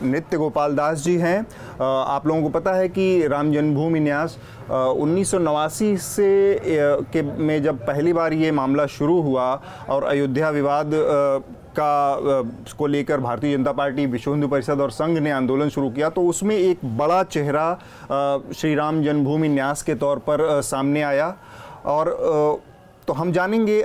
नित्य 0.05 0.37
गोपाल 0.37 0.75
दास 0.77 1.03
जी 1.03 1.14
हैं। 1.16 1.38
आप 1.81 2.27
लोगों 2.27 2.42
को 2.42 2.49
पता 2.49 2.73
है 2.75 2.88
कि 2.88 3.27
राम 3.29 3.53
जन्मभूमि 3.53 4.01
न्यास 4.01 4.37
उन्नीस 4.71 5.31
सौ 5.31 5.38
नवासी 5.38 5.97
से 5.99 6.59
के 7.12 7.23
में 7.23 7.62
जब 7.62 7.79
पहली 7.87 8.12
बार 8.12 8.33
ये 8.33 8.51
मामला 8.51 8.87
शुरू 8.88 9.21
हुआ 9.23 9.45
और 9.88 10.05
अयोध्या 10.05 10.51
विवाद 10.51 10.90
का 11.79 12.42
को 12.79 12.87
लेकर 12.87 13.21
भारतीय 13.21 13.57
जनता 13.57 13.73
पार्टी 13.73 14.07
विश्व 14.09 14.31
हिंदू 14.31 14.49
परिषद 14.49 14.81
और 14.81 14.90
संघ 14.90 15.18
ने 15.18 15.31
आंदोलन 15.31 15.68
शुरू 15.68 15.90
किया 15.90 16.11
तो 16.11 16.27
उसमें 16.29 16.57
एक 16.57 16.85
बड़ा 16.99 17.23
चेहरा 17.31 17.79
श्री 18.53 18.75
राम 18.75 19.03
जन्मभूमि 19.05 19.49
न्यास 19.49 19.83
के 19.83 19.95
तौर 19.95 20.18
पर 20.29 20.61
सामने 20.64 21.03
आया। 21.05 21.35
और 21.87 22.61
तो 23.07 23.12
हम 23.12 23.33
जानेंगे 23.33 23.81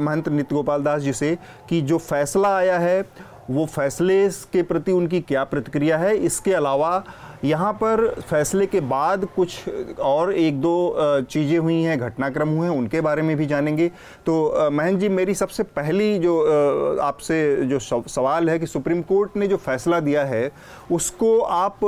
महंत 0.00 0.28
नित्य 0.28 0.54
गोपाल 0.54 0.82
दास 0.82 1.02
जी 1.02 1.12
से 1.12 1.36
कि 1.68 1.80
जो 1.82 1.98
फैसला 1.98 2.56
आया 2.56 2.78
है, 2.78 3.04
वो 3.50 3.64
फैसले 3.66 4.28
के 4.52 4.62
प्रति 4.62 4.92
उनकी 4.92 5.20
क्या 5.20 5.44
प्रतिक्रिया 5.44 5.98
है। 5.98 6.16
इसके 6.16 6.52
अलावा 6.54 7.02
यहाँ 7.44 7.72
पर 7.72 8.08
फैसले 8.20 8.66
के 8.66 8.80
बाद 8.82 9.24
कुछ 9.36 9.68
और 9.98 10.32
एक 10.34 10.60
दो 10.60 11.22
चीज़ें 11.22 11.58
हुई 11.58 11.82
हैं, 11.82 11.98
घटनाक्रम 11.98 12.48
हुए 12.48 12.68
हैं, 12.68 12.76
उनके 12.76 13.00
बारे 13.00 13.22
में 13.22 13.36
भी 13.36 13.46
जानेंगे। 13.46 13.88
तो 14.26 14.70
महंत 14.70 15.00
जी, 15.00 15.08
मेरी 15.08 15.34
सबसे 15.34 15.62
पहली 15.62 16.18
जो 16.18 16.98
आपसे 17.02 17.56
जो 17.66 17.78
सवाल 17.78 18.50
है 18.50 18.58
कि 18.58 18.66
सुप्रीम 18.66 19.02
कोर्ट 19.02 19.36
ने 19.36 19.46
जो 19.46 19.56
फैसला 19.56 20.00
दिया 20.00 20.24
है, 20.24 20.50
उसको 20.92 21.38
आप 21.40 21.78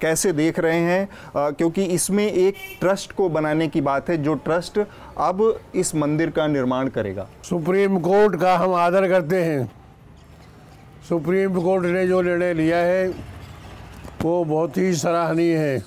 कैसे 0.00 0.32
देख 0.32 0.58
रहे 0.58 0.80
हैं? 0.80 1.08
क्योंकि 1.36 1.84
इसमें 1.84 2.26
एक 2.26 2.54
ट्रस्ट 2.80 3.12
को 3.12 3.28
बनाने 3.28 3.68
की 3.68 3.80
बात 3.80 4.10
है, 4.10 4.16
जो 4.18 4.34
ट्रस्ट 4.34 4.78
अब 5.18 5.58
इस 5.74 5.94
मंदिर 5.94 6.30
का 6.30 6.46
निर्माण 6.46 6.88
करेगा। 6.88 7.26
सुप्रीम 7.44 7.98
कोर्ट 8.00 8.40
का 8.40 8.56
हम 8.56 8.74
आदर 8.74 9.08
करते 9.08 9.36
हैं। 9.36 9.70
सुप्रीम 11.08 11.60
कोर्ट 11.62 11.84
ने 11.84 12.06
जो 12.06 12.20
निर्णय 12.22 12.54
लिया 12.54 12.78
है 12.78 13.36
वो 14.22 14.44
बहुत 14.44 14.76
ही 14.76 14.92
सराहनीय 14.94 15.56
है। 15.56 15.82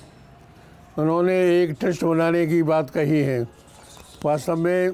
उन्होंने 0.98 1.34
एक 1.62 1.76
ट्रस्ट 1.80 2.04
बनाने 2.04 2.46
की 2.46 2.62
बात 2.62 2.90
कही 2.90 3.20
है। 3.20 3.42
वास्तव 4.24 4.56
में 4.56 4.92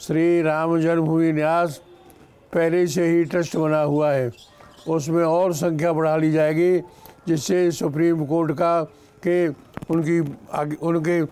श्री 0.00 0.42
राम 0.42 0.78
जन्मभूमि 0.80 1.32
न्यास 1.32 1.80
पहले 2.52 2.86
से 2.86 3.06
ही 3.08 3.24
ट्रस्ट 3.24 3.56
बना 3.56 3.80
हुआ 3.82 4.10
है। 4.12 4.30
उसमें 4.88 5.24
और 5.24 5.54
संख्या 5.54 5.92
बढ़ा 5.92 6.16
ली 6.16 6.32
जाएगी, 6.32 6.78
जिससे 7.28 7.70
सुप्रीम 7.70 8.24
कोर्ट 8.26 8.52
का, 8.52 8.82
के 9.24 9.48
उनकी 9.90 10.20
आगे, 10.52 10.76
उनके 10.76 11.24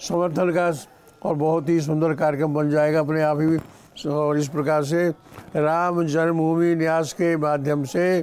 समर्थन 0.00 0.50
का 0.50 0.70
और 1.22 1.34
बहुत 1.34 1.68
ही 1.68 1.80
सुंदर 1.80 2.12
कार्यक्रम 2.14 2.54
बन 2.54 2.70
जाएगा 2.70 3.00
अपने 3.00 3.22
आप 3.22 3.40
ही। 3.40 3.58
और 4.08 4.38
इस 4.38 4.48
प्रकार 4.48 4.84
से 4.84 5.08
राम 5.56 6.06
जन्मभूमि 6.06 6.74
न्यास 6.74 7.12
के 7.12 7.36
माध्यम 7.36 7.84
से 7.84 8.20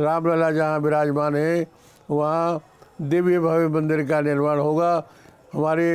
रामलला 0.00 0.50
जहाँ 0.50 0.78
विराजमान 0.78 1.36
है 1.36 1.81
वहाँ 2.10 2.60
दिव्य 3.00 3.40
भव्य 3.40 3.68
मंदिर 3.68 4.02
का 4.06 4.20
निर्माण 4.20 4.58
होगा। 4.58 4.92
हमारे 5.54 5.92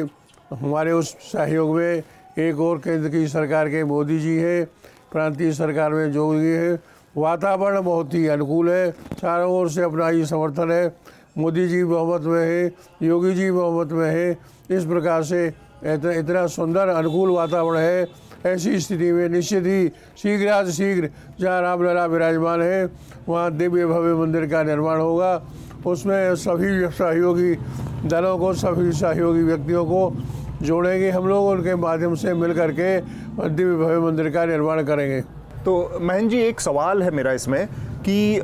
हमारे 0.53 0.91
उस 0.91 1.11
सहयोग 1.31 1.75
में 1.75 2.03
एक 2.39 2.59
और 2.59 2.77
केंद्र 2.77 3.09
की 3.09 3.27
सरकार 3.27 3.69
के 3.69 3.83
मोदी 3.83 4.19
जी 4.19 4.35
हैं, 4.37 4.65
प्रांतीय 5.11 5.51
सरकार 5.53 5.93
में 5.93 6.11
जोगी 6.11 6.47
है। 6.47 6.79
वातावरण 7.17 7.81
बहुत 7.81 8.13
ही 8.13 8.27
अनुकूल 8.27 8.69
है, 8.69 8.91
चारों 8.91 9.51
ओर 9.51 9.69
से 9.69 9.81
अपना 9.81 10.07
ही 10.07 10.25
समर्थन 10.25 10.71
है। 10.71 10.95
मोदी 11.37 11.67
जी 11.67 11.83
बहुमत 11.83 12.21
में 12.21 12.41
है, 12.41 12.71
योगी 13.01 13.33
जी 13.33 13.51
बहुमत 13.51 13.91
में 13.91 14.09
है। 14.09 14.31
इस 14.69 14.85
प्रकार 14.85 15.23
से 15.23 15.45
इतना 15.47 16.11
इतना 16.11 16.45
सुंदर 16.47 16.87
अनुकूल 16.87 17.29
वातावरण 17.31 17.77
है। 17.79 18.07
ऐसी 18.45 18.79
स्थिति 18.79 19.11
में 19.11 19.29
निश्चित 19.29 19.65
ही 19.65 19.87
शीघ्र 20.17 20.71
शीघ्र 20.71 21.09
जहाँ 21.39 21.61
रामलला 21.61 22.05
विराजमान 22.05 22.61
है, 22.61 22.89
वहाँ 23.27 23.51
दिव्य 23.51 23.85
भव्य 23.85 24.13
मंदिर 24.15 24.45
का 24.47 24.63
निर्माण 24.63 24.99
होगा। 24.99 25.37
उसमें 25.85 26.35
सभी 26.37 26.87
सहयोगी 26.91 27.55
दलों 28.07 28.37
को, 28.37 28.53
सभी 28.55 28.91
सहयोगी 28.91 29.43
व्यक्तियों 29.43 29.85
को 29.85 30.11
जोड़ेंगे 30.61 31.09
हम 31.11 31.27
लोग 31.27 31.45
उनके 31.47 31.75
माध्यम 31.77 32.15
से 32.15 32.33
मिल 32.33 32.53
करके 32.53 32.99
दिव्य 33.49 33.75
भव्य 33.75 33.99
मंदिर 34.01 34.29
का 34.29 34.45
निर्माण 34.45 34.83
करेंगे। 34.83 35.21
तो 35.65 35.99
महन 36.01 36.29
जी, 36.29 36.39
एक 36.39 36.59
सवाल 36.61 37.03
है 37.03 37.11
मेरा 37.11 37.31
इसमें 37.33 37.67
कि 38.01 38.35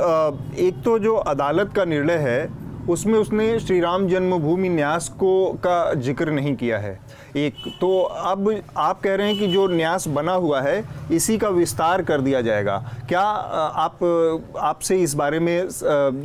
एक 0.59 0.81
तो 0.85 0.97
जो 0.99 1.15
अदालत 1.15 1.73
का 1.75 1.85
निर्णय 1.85 2.17
है, 2.19 2.49
उसमें 2.89 3.17
उसने 3.19 3.59
श्री 3.59 3.79
राम 3.79 4.07
जन्मभूमि 4.07 4.69
न्यास 4.69 5.07
को 5.09 5.33
का 5.63 5.93
ज़िक्र 5.95 6.31
नहीं 6.31 6.55
किया 6.55 6.77
है। 6.79 6.97
एक 7.35 7.53
तो 7.81 7.99
अब 7.99 8.61
आप 8.77 8.99
कह 9.01 9.15
रहे 9.15 9.27
हैं 9.27 9.37
कि 9.39 9.47
जो 9.47 9.67
न्यास 9.67 10.07
बना 10.07 10.33
हुआ 10.33 10.61
है 10.61 10.83
इसी 11.11 11.37
का 11.37 11.49
विस्तार 11.49 12.01
कर 12.01 12.21
दिया 12.21 12.41
जाएगा। 12.41 12.77
क्या 13.09 13.21
आप 13.21 14.03
आपसे 14.61 14.97
इस 15.03 15.13
बारे 15.13 15.39
में 15.39 15.57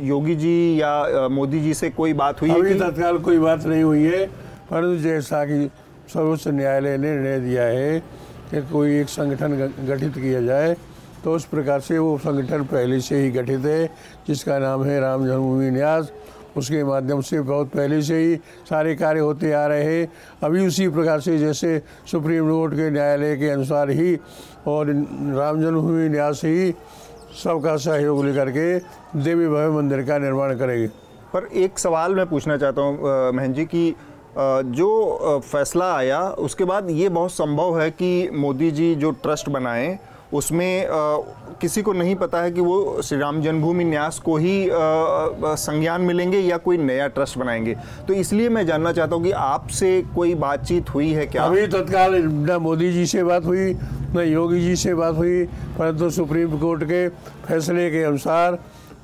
योगी 0.07 0.35
जी 0.35 0.81
या 0.81 1.27
मोदी 1.31 1.59
जी 1.59 1.73
से 1.73 1.89
कोई 1.89 2.13
बात 2.13 2.41
हुई 2.41 2.49
है 2.49 2.59
अभी 2.59 2.73
तत्काल 2.79 3.17
कोई 3.19 3.39
बात 3.39 3.65
नहीं 3.65 3.83
हुई 3.83 4.03
है 4.03 4.25
परंतु 4.69 5.01
जैसा 5.03 5.43
कि 5.45 5.69
सर्वोच्च 6.13 6.47
न्यायालय 6.47 6.97
ने 6.97 7.07
निर्णय 7.07 7.39
दिया 7.39 7.63
है 7.63 7.99
कि 8.51 8.61
कोई 8.71 8.99
एक 8.99 9.09
संगठन 9.09 9.57
गठित 9.87 10.13
किया 10.13 10.41
जाए 10.41 10.75
तो 11.23 11.35
उस 11.35 11.45
प्रकार 11.45 11.79
से 11.79 11.97
वो 11.99 12.17
संगठन 12.17 12.63
पहले 12.65 12.99
से 13.01 13.21
ही 13.21 13.31
गठित 13.31 13.65
है 13.65 13.85
जिसका 14.27 14.59
नाम 14.59 14.83
है 14.83 14.99
राम 15.01 15.25
जन्मभूमि 15.27 15.69
न्यास। 15.71 16.11
उसके 16.57 16.83
माध्यम 16.83 17.21
से 17.21 17.41
बहुत 17.41 17.67
पहले 17.67 18.01
से 18.01 18.17
ही 18.17 18.35
सारे 18.69 18.95
कार्य 18.95 19.19
होते 19.19 19.51
आ 19.53 19.65
रहे 19.67 19.83
हैं। 19.83 20.11
अभी 20.43 20.65
उसी 20.67 20.87
प्रकार 20.89 21.19
से 21.19 21.37
जैसे 21.37 21.81
सुप्रीम 22.11 22.49
कोर्ट 22.49 22.73
के 22.73 22.89
न्यायालय 22.91 23.35
के 23.37 23.49
अनुसार 23.49 23.89
ही 23.89 24.15
और 24.67 24.87
राम 25.35 25.61
जन्मभूमि 25.61 26.09
न्यास 26.09 26.41
ही 26.45 26.73
सबका 27.43 27.75
सहयोग 27.77 28.25
लेकर 28.25 28.49
के 28.51 28.77
देवी 29.15 29.47
भव्य 29.47 29.69
मंदिर 29.71 30.01
का 30.03 30.17
निर्माण 30.17 30.57
करेगी। 30.57 30.87
पर 31.33 31.47
एक 31.55 31.79
सवाल 31.79 32.15
मैं 32.15 32.25
पूछना 32.29 32.57
चाहता 32.57 32.81
हूँ 32.81 33.31
महन 33.33 33.53
जी, 33.53 33.65
की 33.65 33.95
जो 34.37 35.39
फैसला 35.45 35.93
आया, 35.95 36.21
उसके 36.39 36.63
बाद 36.63 36.89
ये 36.89 37.09
बहुत 37.09 37.31
संभव 37.31 37.79
है 37.81 37.89
कि 37.91 38.29
मोदी 38.33 38.71
जी 38.71 38.93
जो 38.95 39.11
ट्रस्ट 39.13 39.49
बनाए 39.49 39.97
उसमें 40.33 40.85
अ, 40.85 40.89
किसी 41.61 41.81
को 41.81 41.93
नहीं 41.93 42.15
पता 42.15 42.41
है 42.41 42.51
कि 42.51 42.61
वो 42.61 43.01
श्री 43.01 43.17
राम 43.19 43.41
जन्मभूमि 43.41 43.83
न्यास 43.83 44.19
को 44.19 44.35
ही 44.37 44.69
संज्ञान 44.71 46.01
मिलेंगे 46.01 46.39
या 46.39 46.57
कोई 46.57 46.77
नया 46.77 47.07
ट्रस्ट 47.07 47.37
बनाएँगे। 47.37 47.75
तो 48.07 48.13
इसलिए 48.13 48.49
मैं 48.49 48.65
जानना 48.65 48.91
चाहता 48.91 49.15
हूँ 49.15 49.23
कि 49.23 49.31
आपसे 49.31 50.01
कोई 50.15 50.33
बातचीत 50.35 50.89
हुई 50.89 51.11
है 51.13 51.25
क्या? 51.27 51.43
अभी 51.43 51.65
तत्काल 51.67 52.15
न 52.15 52.57
मोदी 52.61 52.91
जी 52.93 53.05
से 53.05 53.23
बात 53.23 53.45
हुई 53.45 53.73
न 54.15 54.23
योगी 54.27 54.61
जी 54.61 54.75
से 54.75 54.93
बात 54.95 55.15
हुई 55.15 55.43
परंतु 55.79 56.09
सुप्रीम 56.09 56.57
कोर्ट 56.59 56.83
के 56.83 57.07
फैसले 57.47 57.89
के 57.91 58.03
अनुसार 58.03 58.55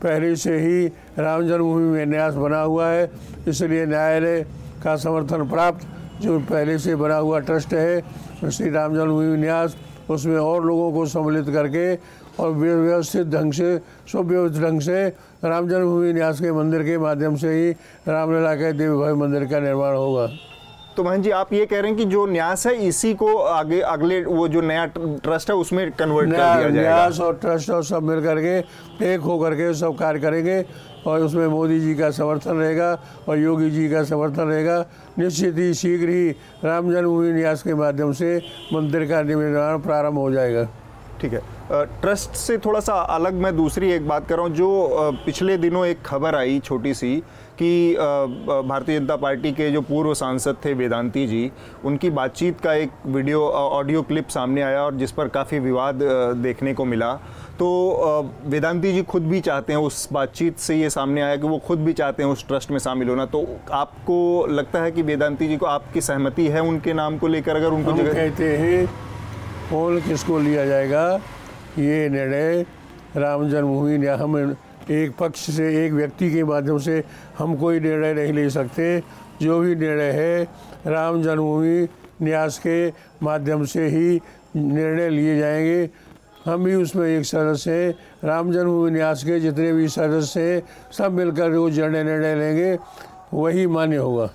पहले 0.03 0.35
से 0.35 0.57
ही 0.59 0.85
राम 1.19 1.47
जन्मभूमि 1.47 1.91
में 1.91 2.05
न्यास 2.05 2.33
बना 2.35 2.61
हुआ 2.61 2.87
है। 2.87 3.09
इसलिए 3.47 3.85
न्यायालय 3.85 4.41
का 4.83 4.95
समर्थन 4.95 5.47
प्राप्त 5.49 5.87
जो 6.21 6.39
पहले 6.41 6.77
से 6.79 6.95
बना 6.95 7.15
हुआ 7.17 7.39
ट्रस्ट 7.39 7.73
है 7.73 8.01
श्री 8.51 8.69
राम 8.69 8.95
जन्मभूमि 8.95 9.37
न्यास 9.37 9.75
उसमें 10.09 10.37
और 10.37 10.65
लोगों 10.65 10.91
को 10.91 11.05
सम्मिलित 11.05 11.49
करके 11.49 11.85
और 12.39 12.51
व्यवस्थित 12.51 13.27
ढंग 13.27 13.53
से, 13.53 13.77
सुव्यवस्थित 14.11 14.61
ढंग 14.61 14.81
से 14.81 15.07
राम 15.43 15.67
जन्मभूमि 15.69 16.13
न्यास 16.13 16.39
के 16.41 16.51
मंदिर 16.51 16.83
के 16.83 16.97
माध्यम 16.97 17.35
से 17.35 17.49
ही 17.49 17.71
रामलीला 18.07 18.55
के 18.55 18.71
देवी 18.73 18.97
भाई 18.97 19.13
मंदिर 19.13 19.45
का 19.45 19.59
निर्माण 19.59 19.95
होगा। 19.95 20.27
तो 20.97 21.03
महन 21.03 21.21
जी 21.21 21.29
आप 21.31 21.51
ये 21.53 21.65
कह 21.65 21.79
रहे 21.79 21.91
हैं 21.91 21.97
कि 21.97 22.05
जो 22.05 22.25
न्यास 22.25 22.65
है 22.67 22.73
इसी 22.87 23.13
को 23.13 23.35
आगे 23.37 23.79
अगले 23.83 24.23
वो 24.25 24.47
जो 24.47 24.61
नया 24.61 24.85
ट्रस्ट 24.95 25.49
है 25.49 25.55
उसमें 25.55 25.91
कन्वर्ट 25.91 26.29
कर 26.29 26.35
दिया 26.35 26.61
जाएगा। 26.61 26.81
न्यास 26.81 27.19
और 27.19 27.33
ट्रस्ट 27.35 27.69
और 27.69 27.83
सब 27.83 28.03
मिल 28.03 28.21
करके 28.23 28.57
एक 29.05 29.21
हो 29.21 29.37
करके 29.39 29.73
सब 29.73 29.97
कार्य 29.97 30.19
करेंगे 30.19 30.63
और 31.07 31.21
उसमें 31.21 31.47
मोदी 31.47 31.79
जी 31.79 31.95
का 31.95 32.09
समर्थन 32.11 32.55
रहेगा 32.55 32.97
और 33.29 33.37
योगी 33.37 33.69
जी 33.71 33.89
का 33.89 34.03
समर्थन 34.03 34.43
रहेगा। 34.43 34.79
निश्चित 35.19 35.57
ही 35.57 35.73
शीघ्र 35.73 36.09
ही 36.09 36.29
राम 36.63 36.91
जन्मभूमि 36.93 37.33
न्यास 37.33 37.63
के 37.63 37.73
माध्यम 37.73 38.11
से 38.13 38.37
मंदिर 38.73 39.05
का 39.05 39.21
निर्माण 39.21 39.79
प्रारंभ 39.79 40.17
हो 40.17 40.31
जाएगा। 40.31 40.67
ठीक 41.21 41.33
है। 41.33 41.41
ट्रस्ट 42.01 42.35
से 42.35 42.57
थोड़ा 42.57 42.79
सा 42.79 42.93
अलग 42.93 43.33
मैं 43.33 43.55
दूसरी 43.57 43.91
एक 43.91 44.07
बात 44.07 44.27
कर 44.27 44.35
रहा 44.35 44.45
हूँ। 44.45 44.53
जो 44.55 45.11
पिछले 45.25 45.57
दिनों 45.57 45.85
एक 45.85 46.01
खबर 46.05 46.35
आई 46.35 46.59
छोटी 46.59 46.93
सी 46.93 47.21
कि 47.59 47.95
भारतीय 47.95 48.99
जनता 48.99 49.15
पार्टी 49.15 49.51
के 49.51 49.69
जो 49.71 49.81
पूर्व 49.81 50.13
सांसद 50.13 50.55
थे 50.65 50.73
वेदांती 50.73 51.25
जी 51.27 51.51
उनकी 51.85 52.09
बातचीत 52.11 52.59
का 52.61 52.73
एक 52.73 52.91
वीडियो 53.05 53.41
ऑडियो 53.49 54.01
क्लिप 54.01 54.27
सामने 54.29 54.61
आया 54.61 54.81
और 54.81 54.95
जिस 54.95 55.11
पर 55.11 55.27
काफ़ी 55.27 55.59
विवाद 55.59 56.03
देखने 56.37 56.73
को 56.73 56.85
मिला। 56.85 57.13
तो 57.59 57.67
वेदांती 58.45 58.91
जी 58.93 59.01
खुद 59.03 59.23
भी 59.23 59.39
चाहते 59.41 59.73
हैं 59.73 59.79
उस 59.79 60.07
बातचीत 60.13 60.57
से 60.57 60.75
ये 60.75 60.89
सामने 60.89 61.21
आया 61.21 61.35
कि 61.35 61.47
वो 61.47 61.57
खुद 61.57 61.79
भी 61.79 61.93
चाहते 61.93 62.23
हैं 62.23 62.29
उस 62.29 62.47
ट्रस्ट 62.47 62.71
में 62.71 62.79
शामिल 62.79 63.09
होना। 63.09 63.25
तो 63.25 63.45
आपको 63.71 64.45
लगता 64.49 64.81
है 64.83 64.91
कि 64.91 65.01
वेदांती 65.01 65.47
जी 65.47 65.57
को 65.57 65.65
आपकी 65.65 66.01
सहमति 66.01 66.47
है 66.47 66.61
उनके 66.61 66.93
नाम 66.93 67.17
को 67.17 67.27
लेकर 67.27 67.55
अगर 67.55 67.69
उनको 67.69 67.91
जगह 67.91 68.13
कहते 68.13 68.57
हैं 68.57 68.85
कौन 69.71 69.99
किसको 70.01 70.39
लिया 70.39 70.65
जाएगा? 70.65 71.07
ये 71.79 72.09
निर्णय 72.09 72.65
राम 73.17 73.49
जन्मभूमि 73.49 73.97
न्याय 73.97 74.17
हम 74.17 74.55
एक 74.91 75.15
पक्ष 75.15 75.39
से 75.39 75.85
एक 75.85 75.93
व्यक्ति 75.93 76.31
के 76.31 76.43
माध्यम 76.43 76.77
से 76.77 77.03
हम 77.37 77.55
कोई 77.55 77.79
निर्णय 77.79 78.13
नहीं 78.13 78.33
ले 78.33 78.49
सकते। 78.49 79.03
जो 79.41 79.59
भी 79.59 79.75
निर्णय 79.75 80.11
है 80.11 80.47
राम 80.87 81.23
जन्मभूमि 81.23 81.87
न्यास 82.21 82.59
के 82.59 82.89
माध्यम 83.23 83.65
से 83.65 83.87
ही 83.87 84.21
निर्णय 84.55 85.09
लिए 85.09 85.39
जाएँगे। 85.39 85.89
हम 86.45 86.63
भी 86.63 86.75
उसमें 86.75 87.19
एक 87.19 87.25
सदस्य 87.25 87.71
हैं। 87.71 87.95
राम 88.23 88.51
जन्मभूमि 88.51 88.91
न्यास 88.91 89.23
के 89.23 89.39
जितने 89.39 89.73
भी 89.73 89.87
सदस्य 89.87 90.41
हैं 90.41 90.63
सब 90.91 91.11
मिलकर 91.11 91.49
वो 91.49 91.69
निर्णय 91.69 92.03
निर्णय 92.03 92.35
लेंगे। 92.35 92.77
वही 93.33 93.67
मान्य 93.67 93.95
होगा। 93.95 94.29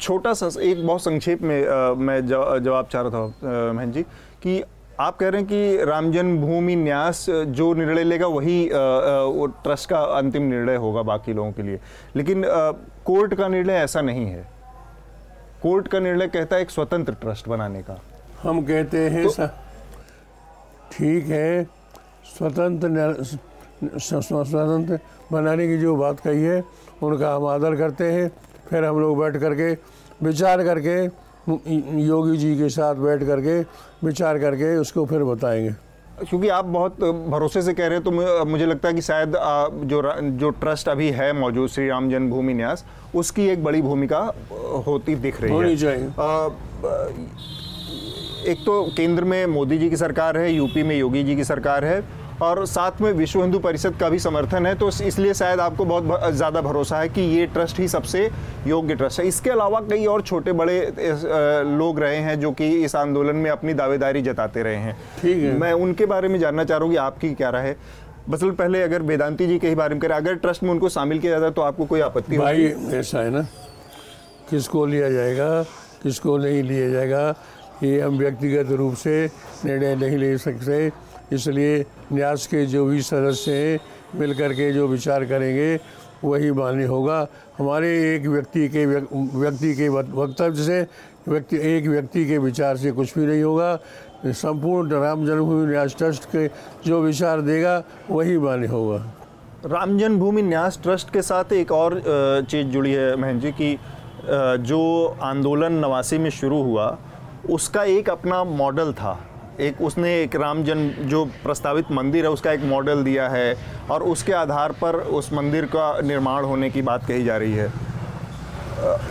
छोटा 0.00 0.32
सा 0.32 0.62
एक 0.62 0.86
बहुत 0.86 1.00
संक्षेप 1.00 1.42
में 1.42 1.66
अ, 1.66 1.94
मैं 1.94 2.26
जव- 2.26 2.58
जवाब 2.58 2.88
चाह 2.92 3.02
रहा 3.02 3.10
था 3.10 3.72
महन 3.72 3.92
जी 3.92 4.02
कि 4.42 4.64
आप 5.00 5.16
कह 5.16 5.28
रहे 5.28 5.40
हैं 5.40 5.48
कि 5.48 5.84
राम 5.84 6.10
जन्मभूमि 6.12 6.74
न्यास 6.76 7.26
जो 7.30 7.72
निर्णय 7.74 8.04
लेगा 8.04 8.26
वही 8.26 8.64
वो 8.66 9.46
ट्रस्ट 9.46 9.88
का 9.90 9.98
अंतिम 10.18 10.42
निर्णय 10.42 10.76
होगा 10.76 11.02
बाकी 11.02 11.32
लोगों 11.32 11.52
के 11.52 11.62
लिए। 11.62 11.80
लेकिन 12.16 12.44
कोर्ट 13.06 13.34
का 13.34 13.48
निर्णय 13.48 13.72
ऐसा 13.72 14.00
नहीं 14.00 14.26
है। 14.26 14.42
कोर्ट 15.62 15.88
का 15.88 16.00
निर्णय 16.00 16.28
कहता 16.28 16.56
है 16.56 16.62
एक 16.62 16.70
स्वतंत्र 16.70 17.12
ट्रस्ट 17.12 17.48
बनाने 17.48 17.82
का। 17.82 18.00
हम 18.42 18.62
कहते 18.62 18.98
हैं 18.98 19.24
तो- 19.24 19.48
ठीक 20.92 21.26
है 21.26 21.64
स्वतंत्र 22.36 23.16
स्वतंत्र 23.98 24.98
बनाने 25.32 25.66
की 25.68 25.78
जो 25.78 25.96
बात 25.96 26.20
कही 26.20 26.42
है 26.42 26.64
उनका 27.02 27.34
हम 27.34 27.46
आदर 27.46 27.76
करते 27.76 28.12
हैं। 28.12 28.30
फिर 28.70 28.84
हम 28.84 29.00
लोग 29.00 29.18
बैठ 29.18 29.36
करके 29.36 29.72
विचार 30.22 30.64
करके 30.64 31.08
योगी 31.48 32.36
जी 32.36 32.54
के 32.56 32.68
साथ 32.68 32.94
बैठ 32.94 33.22
करके 33.22 33.60
विचार 34.06 34.38
करके 34.38 34.76
उसको 34.76 35.04
फिर 35.06 35.24
बताएँगे। 35.24 35.70
क्योंकि 36.20 36.48
आप 36.48 36.64
बहुत 36.64 37.00
भरोसे 37.28 37.62
से 37.62 37.74
कह 37.74 37.86
रहे 37.86 37.98
हैं 37.98 38.04
तो 38.04 38.44
मुझे 38.46 38.66
लगता 38.66 38.88
है 38.88 38.94
कि 38.94 39.02
शायद 39.02 39.32
जो 39.84 40.02
जो 40.38 40.50
ट्रस्ट 40.50 40.88
अभी 40.88 41.10
है 41.10 41.32
मौजूद 41.32 41.68
श्री 41.68 41.88
राम 41.88 42.10
जन्मभूमि 42.10 42.54
न्यास 42.54 42.84
उसकी 43.14 43.46
एक 43.48 43.64
बड़ी 43.64 43.82
भूमिका 43.82 44.20
होती 44.86 45.14
दिख 45.16 45.40
रही 45.40 45.50
है। 45.50 45.56
होनी 45.56 45.76
चाहिए। 45.76 46.06
एक 48.50 48.58
तो 48.66 48.82
केंद्र 48.96 49.24
में 49.24 49.46
मोदी 49.46 49.78
जी 49.78 49.90
की 49.90 49.96
सरकार 49.96 50.38
है 50.38 50.52
यूपी 50.52 50.82
में 50.82 50.96
योगी 50.98 51.22
जी 51.24 51.36
की 51.36 51.44
सरकार 51.44 51.84
है 51.84 52.00
और 52.42 52.64
साथ 52.66 53.00
में 53.00 53.10
विश्व 53.12 53.40
हिंदू 53.42 53.58
परिषद 53.58 53.94
का 54.00 54.08
भी 54.08 54.18
समर्थन 54.18 54.66
है 54.66 54.74
तो 54.74 54.88
इसलिए 54.88 55.34
शायद 55.34 55.60
आपको 55.60 55.84
बहुत 55.84 56.32
ज़्यादा 56.34 56.60
भरोसा 56.60 56.98
है 56.98 57.08
कि 57.08 57.20
ये 57.20 57.46
ट्रस्ट 57.46 57.78
ही 57.80 57.88
सबसे 57.88 58.28
योग्य 58.66 58.94
ट्रस्ट 58.94 59.20
है। 59.20 59.26
इसके 59.26 59.50
अलावा 59.50 59.80
कई 59.90 60.04
और 60.06 60.22
छोटे 60.22 60.52
बड़े 60.54 60.80
लोग 61.68 62.00
रहे 62.00 62.16
हैं 62.18 62.38
जो 62.40 62.52
कि 62.52 62.68
इस 62.84 62.96
आंदोलन 62.96 63.36
में 63.36 63.50
अपनी 63.50 63.74
दावेदारी 63.74 64.22
जताते 64.22 64.62
रहे 64.62 64.76
हैं। 64.76 64.96
ठीक 65.22 65.42
है। 65.42 65.56
मैं 65.58 65.72
उनके 65.74 66.06
बारे 66.06 66.28
में 66.28 66.38
जानना 66.38 66.64
चाह 66.64 66.78
रहा 66.78 66.84
हूँ 66.84 66.92
कि 66.92 66.98
आपकी 66.98 67.34
क्या 67.34 67.50
राय 67.50 67.66
है। 67.68 67.76
बस 68.28 68.40
पहले 68.44 68.82
अगर 68.82 69.02
वेदांति 69.04 69.46
जी 69.46 69.58
के 69.58 69.68
ही 69.68 69.74
बारे 69.74 69.94
में 69.94 70.00
करें 70.00 70.14
अगर 70.16 70.34
ट्रस्ट 70.36 70.62
में 70.62 70.70
उनको 70.70 70.88
शामिल 70.88 71.18
किया 71.18 71.38
जाता 71.38 71.50
तो 71.50 71.62
आपको 71.62 71.84
कोई 71.86 72.00
आपत्ति 72.00 72.38
भाई 72.38 72.64
ऐसा 72.94 73.18
है 73.18 73.30
ना 73.30 73.42
किसको 74.50 74.84
लिया 74.86 75.10
जाएगा 75.10 75.62
किसको 76.02 76.36
नहीं 76.38 76.62
लिया 76.62 76.88
जाएगा 76.90 77.34
ये 77.82 78.00
हम 78.00 78.18
व्यक्तिगत 78.18 78.70
रूप 78.72 78.94
से 78.96 79.14
निर्णय 79.64 79.94
नहीं 79.96 80.18
ले 80.18 80.36
सकते। 80.38 80.88
इसलिए 81.32 81.86
न्यास 82.12 82.46
के 82.46 82.66
जो 82.66 82.86
भी 82.86 83.02
सदस्य 83.02 83.52
हैं, 83.52 83.80
मिल 84.20 84.34
करके 84.34 84.72
जो 84.72 84.86
विचार 84.86 85.24
करेंगे, 85.24 85.80
वही 86.24 86.52
मान्य 86.52 86.84
होगा। 86.84 87.26
हमारे 87.58 88.16
एक 88.16 88.26
व्यक्ति 88.26 88.68
के 88.68 88.86
व्यक- 88.86 89.34
व्यक्ति 89.34 89.74
के 89.74 89.88
वक्तव्य 89.88 90.62
से, 90.62 90.86
व्यक्ति, 91.28 91.56
एक 91.62 91.86
व्यक्ति 91.86 92.26
के 92.26 92.38
विचार 92.38 92.76
से 92.76 92.92
कुछ 92.92 93.18
भी 93.18 93.26
नहीं 93.26 93.42
होगा। 93.42 93.78
संपूर्ण 94.26 94.90
राम 94.90 95.26
जन्मभूमि 95.26 95.66
न्यास 95.66 95.94
ट्रस्ट 95.98 96.24
के 96.24 96.48
जो 96.86 97.00
विचार 97.00 97.40
देगा, 97.40 97.82
वही 98.10 98.38
मान्य 98.38 98.66
होगा। 98.66 99.12
राम 99.66 99.98
जन्मभूमि 99.98 100.42
न्यास 100.42 100.80
ट्रस्ट 100.82 101.12
के 101.12 101.22
साथ 101.22 101.52
एक 101.52 101.72
और 101.72 102.02
चीज़ 102.50 102.66
जुड़ी 102.66 102.92
है 102.92 103.16
महन 103.16 103.40
जी 103.40 103.50
की 103.50 103.80
जो 104.58 105.08
आंदोलन 105.22 105.72
नवासी 105.72 106.18
में 106.18 106.30
शुरू 106.30 106.62
हुआ, 106.62 106.98
उसका 107.50 107.84
एक 107.84 108.10
अपना 108.10 108.44
मॉडल 108.44 108.92
था। 108.92 109.35
एक 109.60 109.80
उसने 109.82 110.10
एक 110.22 110.34
राम 110.36 110.62
जन्म 110.64 110.88
जो 111.08 111.24
प्रस्तावित 111.44 111.90
मंदिर 111.92 112.24
है, 112.24 112.30
उसका 112.30 112.52
एक 112.52 112.64
मॉडल 112.64 113.02
दिया 113.04 113.28
है 113.28 113.56
और 113.90 114.02
उसके 114.02 114.32
आधार 114.32 114.72
पर 114.72 114.96
उस 114.96 115.32
मंदिर 115.32 115.64
का 115.66 116.00
निर्माण 116.00 116.44
होने 116.44 116.70
की 116.70 116.82
बात 116.82 117.06
कही 117.06 117.24
जा 117.24 117.36
रही 117.36 117.52
है। 117.52 117.72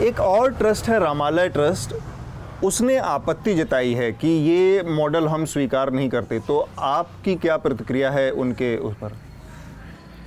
एक 0.02 0.20
और 0.20 0.54
ट्रस्ट 0.54 0.90
है, 0.90 1.00
रामालय 1.00 1.50
ट्रस्ट। 1.50 1.94
उसने 2.64 2.98
आपत्ति 2.98 3.54
जताई 3.54 3.94
है 3.94 4.12
कि 4.12 4.28
ये 4.28 4.84
मॉडल 4.88 5.28
हम 5.28 5.46
स्वीकार 5.46 5.92
नहीं 5.92 6.10
करते 6.10 6.40
तो 6.40 6.68
आपकी 6.80 7.36
क्या 7.36 7.58
प्रतिक्रिया 7.58 8.12
है 8.12 8.30
उनके 8.32 8.76
उस 8.78 8.94
पर? 8.96 9.18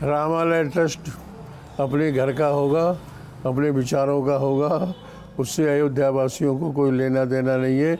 रामालय 0.03 0.65
ट्रस्ट 0.65 1.09
अपने 1.81 2.11
घर 2.13 2.33
का 2.33 2.47
होगा, 2.47 2.89
अपने 3.47 3.71
विचारों 3.71 4.23
का 4.23 4.35
होगा, 4.37 4.95
उससे 5.39 5.69
अयोध्या 5.69 6.09
वासियों 6.11 6.59
को 6.59 6.71
कोई 6.73 6.91
लेना 6.91 7.25
देना 7.25 7.57
नहीं 7.57 7.79
है। 7.81 7.95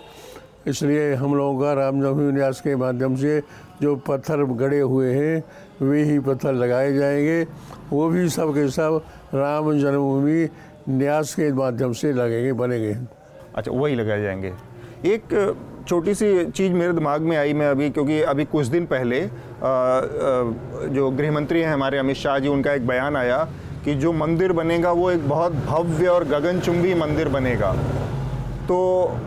इसलिए 0.69 1.15
हम 1.15 1.35
लोगों 1.35 1.61
का 1.61 1.73
राम 1.73 2.01
जन्मभूमि 2.01 2.33
न्यास 2.33 2.61
के 2.61 2.77
माध्यम 2.77 3.17
से 3.17 3.41
जो 3.83 3.95
पत्थर 3.97 4.45
गड़े 4.45 4.81
हुए 4.81 5.13
हैं 5.15 5.45
वे 5.83 6.03
ही 6.03 6.19
पत्थर 6.19 6.53
लगाए 6.55 6.93
जाएँगे। 6.95 7.47
वो 7.91 8.09
भी 8.09 8.29
सब 8.29 8.55
के 8.55 8.69
सब 8.71 9.03
राम 9.35 9.73
जन्मभूमि 9.79 10.49
न्यास 10.89 11.35
के 11.35 11.53
माध्यम 11.53 11.93
से 11.93 12.13
लगेंगे 12.13 12.53
बनेंगे। 12.53 12.97
अच्छा 13.57 13.73
वही 13.73 13.95
लगाए 13.95 14.23
जाएँगे। 14.23 14.53
एक 15.05 15.57
छोटी 15.89 16.15
सी 16.15 16.45
चीज़ 16.47 16.73
मेरे 16.73 16.93
दिमाग 16.93 17.21
में 17.21 17.37
आई 17.37 17.53
मैं 17.53 17.69
अभी 17.69 17.91
क्योंकि 17.91 18.21
अभी 18.23 18.45
कुछ 18.45 18.67
दिन 18.67 18.87
पहले 18.87 19.21
आ, 19.21 19.29
जो 20.89 21.11
गृह 21.11 21.33
मंत्री 21.33 21.61
हैं 21.61 21.73
हमारे 21.73 21.99
अमित 21.99 22.17
शाह 22.17 22.39
जी 22.39 22.49
उनका 22.49 22.73
एक 22.73 22.87
बयान 22.87 23.17
आया 23.17 23.39
कि 23.85 23.95
जो 23.95 24.13
मंदिर 24.13 24.53
बनेगा 24.53 24.93
वो 24.93 25.11
एक 25.11 25.29
बहुत 25.29 25.53
भव्य 25.53 26.07
और 26.07 26.25
गगनचुंबी 26.25 26.95
मंदिर 26.95 27.29
बनेगा। 27.29 27.71
तो 28.69 28.77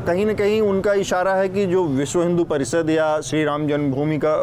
कहीं 0.07 0.25
ना 0.25 0.33
कहीं 0.33 0.59
उनका 0.61 0.93
इशारा 0.93 1.33
है 1.33 1.47
कि 1.49 1.65
जो 1.65 1.85
विश्व 1.87 2.21
हिंदू 2.21 2.43
परिषद 2.43 2.89
या 2.89 3.19
श्री 3.21 3.43
राम 3.43 3.67
जन्मभूमि 3.67 4.17
का 4.17 4.33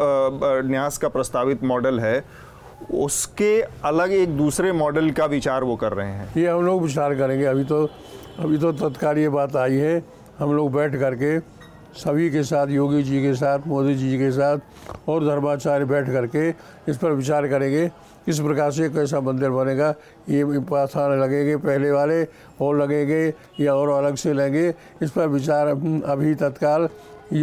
न्यास 0.67 0.97
का 0.97 1.07
प्रस्तावित 1.09 1.63
मॉडल 1.63 1.99
है, 1.99 2.23
उसके 2.93 3.61
अलग 3.61 4.11
एक 4.13 4.35
दूसरे 4.37 4.71
मॉडल 4.71 5.09
का 5.11 5.25
विचार 5.25 5.63
वो 5.63 5.75
कर 5.75 5.93
रहे 5.93 6.07
हैं। 6.07 6.33
ये 6.37 6.47
हम 6.47 6.65
लोग 6.65 6.81
विचार 6.83 7.15
करेंगे। 7.15 7.45
अभी 7.45 7.63
तो 7.63 7.83
अभी 8.39 8.57
तो 8.57 8.71
तत्काल 8.73 9.17
ये 9.17 9.29
बात 9.29 9.55
आई 9.55 9.75
है। 9.75 10.03
हम 10.39 10.53
लोग 10.55 10.71
बैठ 10.73 10.95
करके 10.95 11.39
सभी 11.99 12.29
के 12.29 12.43
साथ, 12.43 12.67
योगी 12.67 13.03
जी 13.03 13.21
के 13.21 13.33
साथ, 13.35 13.67
मोदी 13.67 13.95
जी 13.95 14.17
के 14.17 14.31
साथ 14.31 15.09
और 15.09 15.25
धर्माचार्य 15.25 15.85
बैठ 15.85 16.09
करके 16.09 16.49
इस 16.91 16.97
पर 16.97 17.11
विचार 17.13 17.47
करेंगे। 17.47 17.89
किस 18.29 18.39
प्रकार 18.39 18.71
से 18.71 18.89
कैसा 18.93 19.19
मंदिर 19.21 19.49
बनेगा। 19.49 19.89
ये 20.29 20.59
पाथान 20.61 21.19
लगेंगे 21.19 21.55
पहले 21.57 21.91
वाले 21.91 22.23
और 22.61 22.77
लगेंगे 22.77 23.33
या 23.59 23.73
और 23.73 23.89
अलग 23.91 24.15
से 24.15 24.33
लेंगे। 24.33 24.67
इस 25.01 25.11
पर 25.11 25.27
विचार 25.27 25.67
अभी 25.67 26.33
तत्काल 26.37 26.83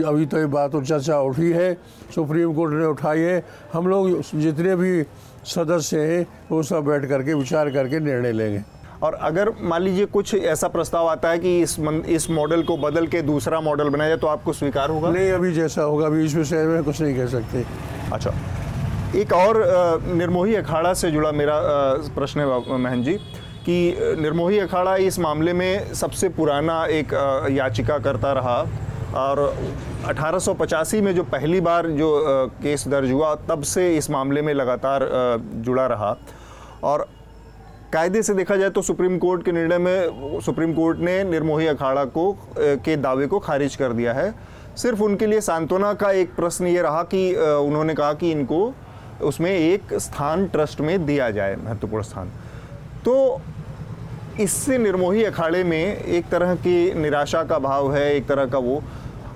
अभी 0.06 0.26
तो 0.26 0.38
ये 0.38 0.46
बात 0.46 0.74
और 0.74 0.84
चर्चा 0.86 1.18
उठी 1.20 1.50
है। 1.52 1.72
सुप्रीम 2.14 2.52
कोर्ट 2.54 2.72
ने 2.72 2.86
उठाई 2.86 3.20
है। 3.20 3.42
हम 3.72 3.86
लोग 3.88 4.20
जितने 4.34 4.76
भी 4.76 5.02
सदस्य 5.46 6.00
हैं 6.02 6.26
वो 6.50 6.62
सब 6.62 6.84
बैठ 6.84 7.08
करके 7.08 7.34
विचार 7.34 7.70
करके 7.70 8.00
निर्णय 8.00 8.32
लेंगे। 8.32 8.62
और 9.02 9.14
अगर 9.14 9.50
मान 9.62 9.82
लीजिए 9.82 10.06
कुछ 10.06 10.34
ऐसा 10.34 10.68
प्रस्ताव 10.68 11.08
आता 11.08 11.30
है 11.30 11.38
कि 11.38 11.60
इस 11.62 11.78
मन, 11.80 12.02
इस 12.08 12.30
मॉडल 12.30 12.62
को 12.62 12.76
बदल 12.76 13.06
के 13.06 13.22
दूसरा 13.22 13.60
मॉडल 13.60 13.88
बनाया 13.88 14.10
जाए 14.10 14.18
तो 14.18 14.26
आपको 14.26 14.52
स्वीकार 14.52 14.90
होगा? 14.90 15.10
नहीं 15.10 15.30
अभी 15.32 15.52
जैसा 15.52 15.82
होगा 15.82 16.06
अभी 16.06 16.24
इस 16.24 16.34
विषय 16.34 16.64
में 16.64 16.82
कुछ 16.84 17.00
नहीं 17.00 17.16
कह 17.16 17.26
सकते। 17.26 17.64
अच्छा। 18.12 18.34
एक 19.16 19.32
और 19.32 19.56
निर्मोही 20.06 20.54
अखाड़ा 20.54 20.92
से 20.94 21.10
जुड़ा 21.10 21.30
मेरा 21.32 21.60
प्रश्न 22.14 22.40
है 22.40 22.78
महन 22.78 23.02
जी, 23.02 23.14
कि 23.66 24.16
निर्मोही 24.20 24.58
अखाड़ा 24.58 24.96
इस 24.96 25.18
मामले 25.18 25.52
में 25.52 25.94
सबसे 25.94 26.28
पुराना 26.28 26.84
एक 26.86 27.12
याचिका 27.50 27.98
करता 27.98 28.32
रहा 28.32 28.58
और 29.16 29.38
अठारह 30.06 30.38
सौ 30.38 30.54
पचासी 30.54 31.00
में 31.00 31.14
जो 31.14 31.22
पहली 31.24 31.60
बार 31.60 31.86
जो 31.90 32.10
केस 32.62 32.88
दर्ज 32.88 33.12
हुआ 33.12 33.34
तब 33.48 33.62
से 33.62 33.96
इस 33.96 34.10
मामले 34.10 34.42
में 34.42 34.54
लगातार 34.54 35.08
जुड़ा 35.54 35.86
रहा 35.86 36.16
और 36.84 37.06
कायदे 37.92 38.22
से 38.22 38.34
देखा 38.34 38.56
जाए 38.56 38.70
तो 38.70 38.82
सुप्रीम 38.82 39.18
कोर्ट 39.18 39.44
के 39.44 39.52
निर्णय 39.52 39.78
में 39.78 40.40
सुप्रीम 40.40 40.72
कोर्ट 40.72 40.98
ने 40.98 41.22
निर्मोही 41.24 41.66
अखाड़ा 41.66 42.04
को 42.04 42.32
के 42.58 42.96
दावे 42.96 43.26
को 43.26 43.38
खारिज 43.38 43.76
कर 43.76 43.92
दिया 43.92 44.12
है। 44.12 44.34
सिर्फ़ 44.76 45.02
उनके 45.02 45.26
लिए 45.26 45.40
सांत्वना 45.40 45.92
का 45.94 46.10
एक 46.12 46.34
प्रश्न 46.34 46.66
ये 46.66 46.82
रहा 46.82 47.02
कि 47.02 47.34
उन्होंने 47.36 47.94
कहा 47.94 48.12
कि 48.12 48.30
इनको 48.30 48.74
उसमें 49.22 49.50
एक 49.50 49.94
स्थान 49.94 50.46
ट्रस्ट 50.48 50.80
में 50.80 51.06
दिया 51.06 51.30
जाए 51.30 51.56
महत्वपूर्ण 51.56 52.02
स्थान। 52.02 52.30
तो 53.04 53.40
इससे 54.40 54.78
निर्मोही 54.78 55.24
अखाड़े 55.24 55.64
में 55.64 55.96
एक 55.96 56.28
तरह 56.28 56.54
की 56.56 56.92
निराशा 56.94 57.42
का 57.44 57.58
भाव 57.60 57.94
है 57.94 58.14
एक 58.14 58.26
तरह 58.28 58.46
का 58.46 58.58
वो। 58.58 58.82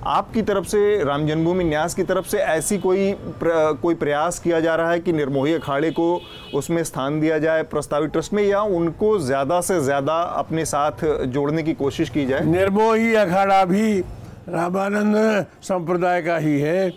आपकी 0.06 0.42
तरफ़ 0.42 0.64
से 0.64 1.02
राम 1.04 1.26
जन्मभूमि 1.26 1.64
न्यास 1.64 1.94
की 1.94 2.02
तरफ़ 2.02 2.26
से 2.26 2.38
ऐसी 2.38 2.78
कोई 2.78 3.12
प्र, 3.12 3.78
कोई 3.82 3.94
प्रयास 3.94 4.38
किया 4.38 4.60
जा 4.60 4.74
रहा 4.76 4.90
है 4.90 5.00
कि 5.00 5.12
निर्मोही 5.12 5.52
अखाड़े 5.54 5.90
को 5.90 6.20
उसमें 6.54 6.82
स्थान 6.84 7.20
दिया 7.20 7.38
जाए 7.38 7.62
प्रस्तावित 7.64 8.12
ट्रस्ट 8.12 8.32
में 8.32 8.42
या 8.42 8.60
उनको 8.60 9.18
ज़्यादा 9.20 9.60
से 9.60 9.80
ज़्यादा 9.80 10.14
अपने 10.14 10.64
साथ 10.64 11.04
जोड़ने 11.26 11.62
की 11.62 11.74
कोशिश 11.74 12.10
की 12.10 12.26
जाए? 12.26 12.44
निर्मोही 12.46 13.14
अखाड़ा 13.16 13.64
भी 13.64 14.00
रामानंद 14.48 15.46
संप्रदाय 15.62 16.22
का 16.22 16.37
ही 16.37 16.61
है। 16.61 16.88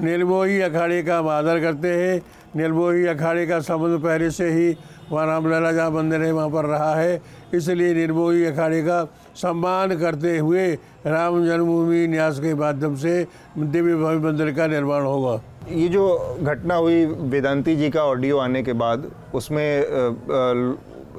निर्मोही 0.00 0.60
अखाड़े 0.60 1.02
का 1.02 1.18
हम 1.18 1.28
आदर 1.28 1.60
करते 1.60 1.88
हैं। 1.88 2.20
निर्मोही 2.56 3.06
अखाड़े 3.06 3.46
का 3.46 3.58
संबंध 3.60 4.02
पहले 4.02 4.30
से 4.30 4.48
ही 4.50 4.76
वहाँ 5.10 5.26
रामलला 5.26 5.72
जहाँ 5.72 5.90
मंदिर 5.90 6.22
है, 6.22 6.32
वहाँ 6.32 6.48
पर 6.50 6.64
रहा 6.64 6.94
है। 6.94 7.20
इसलिए 7.54 7.94
निर्मोही 7.94 8.44
अखाड़े 8.44 8.82
का 8.82 9.04
सम्मान 9.36 9.96
करते 9.98 10.36
हुए 10.38 10.66
राम 11.06 11.46
जन्मभूमि 11.46 12.06
न्यास 12.08 12.38
के 12.40 12.54
माध्यम 12.54 12.94
से 12.96 13.26
दिव्य 13.56 13.94
भव्य 13.94 14.18
मंदिर 14.18 14.52
का 14.52 14.66
निर्माण 14.66 15.02
होगा। 15.02 15.40
ये 15.70 15.88
जो 15.88 16.36
घटना 16.42 16.74
हुई 16.74 17.04
वेदांती 17.06 17.76
जी 17.76 17.90
का 17.90 18.04
ऑडियो 18.04 18.38
आने 18.38 18.62
के 18.62 18.72
बाद, 18.72 19.10
उसमें 19.34 19.68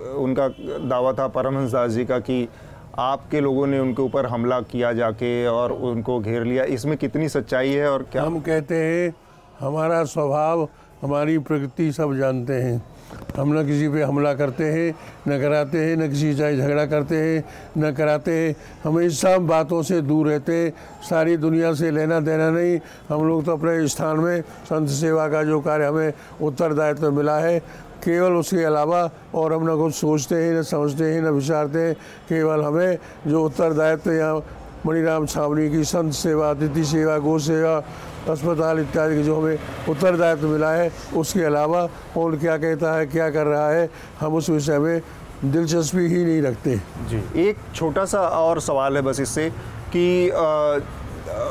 उनका 0.10 0.48
दावा 0.86 1.14
था 1.14 1.28
परमहंस 1.28 1.72
दास 1.72 1.92
जी 1.92 2.06
का 2.06 2.20
कि 2.20 2.48
आपके 2.98 3.40
लोगों 3.40 3.68
ने 3.68 3.80
उनके 3.80 4.02
ऊपर 4.02 4.26
हमला 4.26 4.62
किया 4.62 4.94
जाके 4.94 5.48
और 5.48 5.72
उनको 5.72 6.20
घेर 6.20 6.44
लिया। 6.44 6.64
इसमें 6.64 6.98
कितनी 6.98 7.30
सच्चाई 7.30 7.70
है 7.70 7.92
और 7.92 8.04
क्या? 8.12 8.24
हम 8.24 8.40
कहते 8.40 8.76
हैं, 8.76 9.16
हमारा 9.60 10.04
स्वभाव, 10.04 10.70
हमारी 11.02 11.38
प्रकृति 11.38 11.92
सब 11.92 12.16
जानते 12.16 12.54
हैं। 12.54 12.84
हम 13.38 13.60
न 13.60 13.66
किसी 13.66 13.90
पे 13.90 14.04
हमला 14.04 14.34
करते 14.34 14.64
हैं, 14.64 14.96
न 15.28 15.42
कराते 15.42 15.78
हैं, 15.78 15.98
न 15.98 16.10
किसी 16.10 16.34
से 16.34 16.58
झगड़ा 16.58 16.86
करते 16.86 17.16
हैं, 17.16 17.44
न 17.78 17.92
कराते 17.92 18.32
हैं। 18.32 18.56
हम 18.84 19.00
इन 19.00 19.10
सब 19.10 19.48
बातों 19.48 19.84
से 19.84 20.02
दूर 20.02 20.28
रहते 20.28 20.56
हैं। 20.56 20.74
सारी 21.10 21.38
दुनिया 21.38 21.74
से 21.74 21.92
लेना 21.92 22.20
देना 22.20 22.50
नहीं। 22.52 22.80
हम 23.10 23.28
लोग 23.28 23.46
तो 23.46 23.52
अपने 23.52 23.88
स्थान 23.88 24.18
में 24.18 24.42
संत 24.42 24.90
सेवा 24.90 25.28
का 25.28 25.44
जो 25.44 25.60
कार्य 25.60 25.86
हमें 25.86 26.14
उत्तरदायित्व 26.42 27.02
तो 27.02 27.12
मिला 27.12 27.40
है 27.40 27.62
केवल 28.00 28.34
उसके 28.34 28.64
अलावा 28.64 29.10
और 29.36 29.54
हम 29.54 29.64
न 29.70 29.76
कुछ 29.78 29.94
सोचते 29.96 30.36
हैं 30.36 30.54
न 30.54 30.62
समझते 30.64 31.04
हैं 31.06 31.22
न 31.22 31.30
विचारते 31.36 31.80
हैं। 31.80 31.94
केवल 32.30 32.64
हमें 32.64 32.98
जो 33.28 33.44
उत्तरदायित्व 33.46 34.12
या 34.12 34.34
मणिराम 34.86 35.26
छावनी 35.26 35.70
की 35.70 35.84
संत 35.84 36.14
सेवा 36.14 36.50
अतिथि 36.50 36.84
सेवा 36.86 37.18
गौ 37.18 37.38
सेवा 37.40 37.76
अस्पताल 38.30 38.80
इत्यादि 38.80 39.16
की 39.16 39.24
जो 39.24 39.36
हमें 39.36 39.58
उत्तरदायित्व 39.90 40.48
मिला 40.48 40.72
है 40.72 40.92
उसके 41.16 41.44
अलावा 41.44 41.86
कौन 42.14 42.38
क्या 42.40 42.58
कहता 42.58 42.94
है 42.94 43.06
क्या 43.08 43.30
कर 43.30 43.46
रहा 43.46 43.70
है 43.70 43.90
हम 44.20 44.36
उस 44.36 44.50
विषय 44.50 44.80
में 44.80 45.02
दिलचस्पी 45.44 46.06
ही 46.08 46.24
नहीं 46.26 46.42
रखते। 46.42 46.76
जी। 47.10 47.22
एक 47.42 47.58
छोटा 47.76 48.06
सा 48.06 48.20
और 48.20 48.60
सवाल 48.62 48.96
है 48.96 49.02
बस 49.02 49.20
इससे 49.20 49.50
कि 49.94 50.30
आ, 50.30 50.80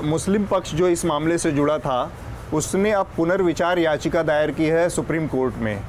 मुस्लिम 0.04 0.44
पक्ष 0.46 0.74
जो 0.74 0.88
इस 0.88 1.04
मामले 1.04 1.38
से 1.38 1.52
जुड़ा 1.52 1.78
था 1.78 2.10
उसने 2.54 2.90
अब 2.92 3.06
पुनर्विचार 3.16 3.78
याचिका 3.78 4.22
दायर 4.22 4.50
की 4.50 4.66
है 4.66 4.88
सुप्रीम 4.88 5.26
कोर्ट 5.26 5.54
में। 5.58 5.80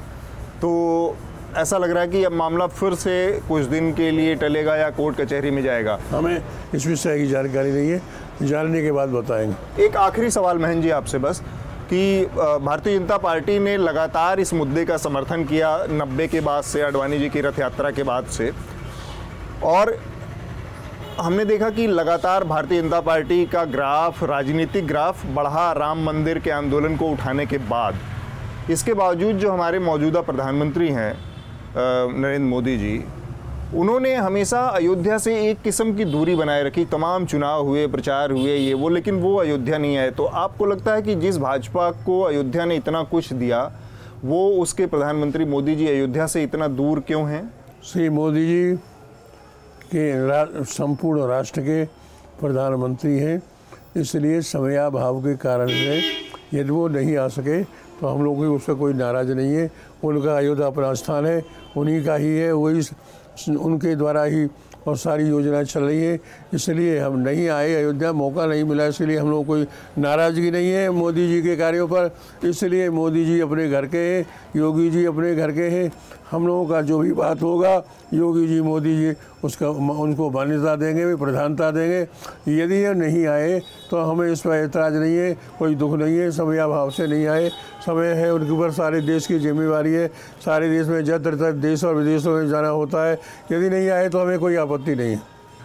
तो 0.62 1.16
ऐसा 1.56 1.78
लग 1.78 1.90
रहा 1.90 2.02
है 2.02 2.08
कि 2.08 2.22
अब 2.24 2.32
मामला 2.32 2.66
फिर 2.66 2.94
से 2.94 3.40
कुछ 3.48 3.64
दिन 3.64 3.92
के 3.94 4.10
लिए 4.10 4.34
टलेगा 4.34 4.76
या 4.76 4.90
कोर्ट 4.90 5.20
कचहरी 5.20 5.50
में 5.50 5.62
जाएगा? 5.62 5.98
हमें 6.10 6.42
इस 6.74 6.86
विषय 6.86 7.18
की 7.18 7.26
जानकारी 7.26 7.72
नहीं 7.72 7.90
है। 7.90 8.02
जानने 8.42 8.82
के 8.82 8.92
बाद 8.92 9.08
बताएँगे। 9.08 9.84
एक 9.84 9.96
आखिरी 9.96 10.30
सवाल 10.30 10.58
महन 10.58 10.82
जी 10.82 10.90
आपसे 10.90 11.18
बस 11.18 11.40
कि 11.90 12.24
भारतीय 12.36 12.98
जनता 12.98 13.16
पार्टी 13.18 13.58
ने 13.58 13.76
लगातार 13.76 14.40
इस 14.40 14.52
मुद्दे 14.54 14.84
का 14.84 14.96
समर्थन 14.96 15.44
किया 15.44 15.76
नब्बे 15.90 16.26
के 16.28 16.40
बाद 16.40 16.64
से 16.64 16.82
अडवाणी 16.82 17.18
जी 17.18 17.28
की 17.28 17.40
रथ 17.40 17.58
यात्रा 17.60 17.90
के 17.90 18.02
बाद 18.02 18.26
से। 18.26 18.52
और 19.64 19.96
हमने 21.20 21.44
देखा 21.44 21.70
कि 21.70 21.86
लगातार 21.86 22.44
भारतीय 22.44 22.82
जनता 22.82 23.00
पार्टी 23.00 23.44
का 23.46 23.64
ग्राफ 23.64 24.22
राजनीतिक 24.24 24.86
ग्राफ 24.86 25.26
बढ़ा 25.26 25.70
राम 25.72 26.04
मंदिर 26.04 26.38
के 26.38 26.50
आंदोलन 26.50 26.96
को 26.96 27.04
उठाने 27.04 27.46
के 27.46 27.58
बाद। 27.58 27.98
इसके 28.70 28.94
बावजूद 28.94 29.36
जो 29.36 29.50
हमारे 29.50 29.78
मौजूदा 29.78 30.20
प्रधानमंत्री 30.20 30.88
हैं 30.88 31.12
नरेंद्र 31.76 32.48
मोदी 32.48 32.76
जी 32.78 33.04
उन्होंने 33.76 34.14
हमेशा 34.14 34.60
अयोध्या 34.68 35.18
से 35.18 35.34
एक 35.50 35.60
किस्म 35.60 35.94
की 35.96 36.04
दूरी 36.04 36.34
बनाए 36.34 36.62
रखी 36.62 36.84
तमाम 36.84 37.26
चुनाव 37.26 37.66
हुए 37.66 37.86
प्रचार 37.86 38.30
हुए 38.30 38.56
ये 38.56 38.74
वो 38.74 38.88
लेकिन 38.88 39.20
वो 39.20 39.34
अयोध्या 39.36 39.78
नहीं 39.78 39.96
आए। 39.98 40.10
तो 40.10 40.24
आपको 40.24 40.66
लगता 40.66 40.94
है 40.94 41.02
कि 41.02 41.14
जिस 41.14 41.38
भाजपा 41.38 41.90
को 42.06 42.20
अयोध्या 42.20 42.64
ने 42.64 42.76
इतना 42.76 43.02
कुछ 43.02 43.32
दिया 43.32 43.60
वो 44.24 44.48
उसके 44.62 44.86
प्रधानमंत्री 44.86 45.44
मोदी 45.44 45.74
जी 45.76 45.86
अयोध्या 45.88 46.26
से 46.26 46.42
इतना 46.42 46.68
दूर 46.68 47.00
क्यों 47.00 47.28
हैं? 47.28 47.42
श्री 47.84 48.08
मोदी 48.08 48.46
जी 48.46 48.76
के 49.86 50.28
रा, 50.28 50.46
संपूर्ण 50.64 51.26
राष्ट्र 51.28 51.60
के 51.60 51.84
प्रधानमंत्री 52.40 53.18
हैं 53.18 53.42
इसलिए 53.96 54.40
समयाभाव 54.42 55.20
के 55.20 55.36
कारण 55.36 55.68
से 55.68 56.00
यदि 56.54 56.70
वो 56.70 56.88
नहीं 56.88 57.16
आ 57.16 57.28
सके 57.28 57.62
तो 58.00 58.06
हम 58.06 58.24
लोगों 58.24 58.40
की 58.40 58.48
उससे 58.56 58.74
कोई 58.74 58.92
नाराज़ 58.94 59.32
नहीं 59.32 59.52
है। 59.54 59.70
उनका 60.04 60.36
अयोध्या 60.36 60.66
अपना 60.66 60.92
स्थान 60.94 61.26
है, 61.26 61.42
उन्हीं 61.76 62.04
का 62.04 62.14
ही 62.16 62.32
है 62.36 62.52
वही 62.52 62.82
उनके 63.50 63.94
द्वारा 63.96 64.22
ही 64.24 64.46
और 64.86 64.96
सारी 64.96 65.28
योजनाएँ 65.28 65.64
चल 65.64 65.82
रही 65.84 66.02
है। 66.02 66.18
इसलिए 66.54 66.98
हम 66.98 67.18
नहीं 67.20 67.48
आए 67.48 67.74
अयोध्या, 67.74 68.12
मौका 68.12 68.46
नहीं 68.46 68.64
मिला, 68.64 68.86
इसलिए 68.86 69.18
हम 69.18 69.30
लोग 69.30 69.46
कोई 69.46 69.66
नाराज़गी 69.98 70.50
नहीं 70.50 70.70
है 70.70 70.88
मोदी 70.90 71.26
जी 71.28 71.42
के 71.42 71.56
कार्यों 71.56 71.86
पर। 71.88 72.10
इसलिए 72.44 72.88
मोदी 72.90 73.24
जी 73.24 73.40
अपने 73.40 73.68
घर 73.68 73.86
के 73.86 73.98
हैं, 73.98 74.26
योगी 74.56 74.90
जी 74.90 75.04
अपने 75.04 75.34
घर 75.34 75.52
के 75.52 75.68
हैं 75.68 75.92
हम 76.30 76.46
लोगों 76.46 76.66
का 76.66 76.80
जो 76.82 76.98
भी 76.98 77.12
बात 77.12 77.42
होगा 77.42 77.74
योगी 78.14 78.46
जी 78.46 78.60
मोदी 78.62 78.94
जी 78.96 79.12
उसका 79.44 79.68
उनको 79.70 80.30
मान्यता 80.30 80.74
देंगे 80.76 81.06
भी 81.06 81.14
प्रधानता 81.16 81.70
देंगे। 81.70 82.00
यदि 82.54 82.74
ये 82.74 82.92
नहीं 82.94 83.26
आए 83.26 83.58
तो 83.90 84.00
हमें 84.00 84.30
इस 84.32 84.40
पर 84.40 84.54
एतराज़ 84.54 84.94
नहीं 84.94 85.16
है 85.16 85.32
कोई 85.58 85.74
दुख 85.74 85.96
नहीं 85.98 86.16
है 86.18 86.30
समय 86.30 86.58
अभाव 86.58 86.90
से 86.90 87.06
नहीं 87.06 87.26
आए। 87.26 87.48
समय 87.86 88.12
है 88.14 88.32
उनके 88.34 88.50
ऊपर 88.52 88.70
सारे 88.72 89.00
देश 89.02 89.26
की 89.26 89.38
जिम्मेवारी 89.38 89.92
है। 89.92 90.06
सारे 90.44 90.70
देश 90.70 90.86
में 90.86 91.04
जत्र 91.04 91.34
तत्र 91.34 91.52
देश 91.52 91.84
और 91.84 91.94
विदेशों 91.94 92.36
में 92.36 92.48
जाना 92.48 92.68
होता 92.68 93.04
है। 93.04 93.18
यदि 93.52 93.70
नहीं 93.70 93.88
आए 93.88 94.08
तो 94.08 94.20
हमें 94.20 94.38
कोई 94.38 94.56
आपत्ति 94.56 94.94
नहीं 94.94 95.10
है। 95.10 95.20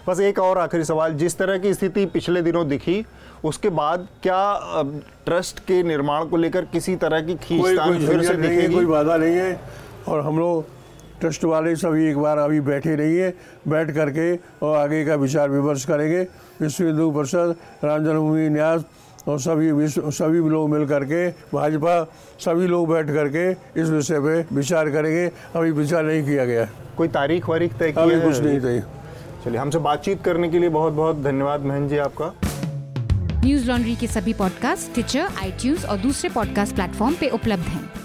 बस 0.08 0.19
एक 0.19 0.39
और 0.39 0.58
आखिरी 0.58 0.84
सवाल 0.84 1.13
जिस 1.13 1.38
तरह 1.38 1.58
की 1.58 1.73
स्थिति 1.73 2.06
पिछले 2.06 2.41
दिनों 2.41 2.67
दिखी 2.69 3.06
उसके 3.43 3.69
बाद 3.69 4.08
क्या 4.23 4.84
ट्रस्ट 5.25 5.60
के 5.60 5.82
निर्माण 5.84 6.25
को 6.25 6.38
लेकर 6.38 6.65
किसी 6.65 6.95
तरह 6.95 7.21
की 7.21 7.36
खींचतान 7.38 8.06
फिर 8.06 8.21
से 8.23 8.34
नहीं 8.34 8.49
है 8.49 8.56
दिखेगी? 8.56 8.75
कोई 8.75 8.86
बाधा 8.86 9.17
नहीं 9.17 9.36
है। 9.36 9.84
और 10.08 10.22
हम 10.22 10.39
लोग 10.39 10.65
ट्रस्ट 11.20 11.44
वाले 11.44 11.76
सभी 11.76 12.06
एक 12.10 12.18
बार 12.18 12.38
अभी 12.38 12.60
बैठे 12.60 12.96
रहिए 12.96 13.30
बैठ 13.68 13.91
करके 13.91 14.36
और 14.65 14.78
आगे 14.78 15.06
का 15.06 15.15
विचार 15.15 15.50
विमर्श 15.50 15.86
करेंगे। 15.86 16.22
विश्व 16.62 16.86
हिंदू 16.86 17.12
परिषद 17.12 17.56
राम 17.84 18.06
जन्मभूमि 18.06 18.50
न्यास 18.50 18.86
और 19.28 19.39
सभी 19.39 19.72
विश्व 19.72 20.10
सभी 20.12 20.39
लोग 20.50 20.70
मिल 20.70 20.86
करके 20.88 21.28
भाजपा 21.54 22.04
सभी 22.39 22.68
लोग 22.68 22.89
बैठ 22.89 23.06
करके 23.08 23.50
इस 23.82 23.89
विषय 23.89 24.20
पे 24.20 24.56
विचार 24.56 24.89
करेंगे। 24.89 25.32
अभी 25.56 25.72
विचार 25.72 26.04
नहीं 26.04 26.24
किया 26.24 26.46
गया। 26.46 26.68
कोई 26.98 27.08
तारीख 27.08 27.50
वारीख 27.50 27.74
तय 27.74 27.94
अभी 27.98 28.22
कुछ 28.22 28.39
नहीं 28.39 28.60
तय। 28.60 28.84
चलिए 29.46 29.60
हमसे 29.60 29.80
बातचीत 29.80 30.24
करने 30.24 30.50
के 30.50 30.60
लिए 30.60 30.70
बहुत 30.70 30.94
बहुत 30.94 31.24
धन्यवाद 31.24 31.62
महन 31.62 31.88
जी 31.88 31.98
आपका। 31.98 32.34
न्यूज़ 33.46 33.68
लॉन्ड्री 33.68 33.96
के 33.96 34.08
सभी 34.08 34.34
पॉडकास्ट 34.34 34.94
ट्विटर 34.94 35.28
आईटीज 35.44 35.86
और 35.86 35.98
दूसरे 35.98 36.30
पॉडकास्ट 36.30 36.76
प्लेटफॉर्म 36.76 37.15
पे 37.20 37.30
उपलब्ध 37.30 37.63
हैं। 37.63 38.05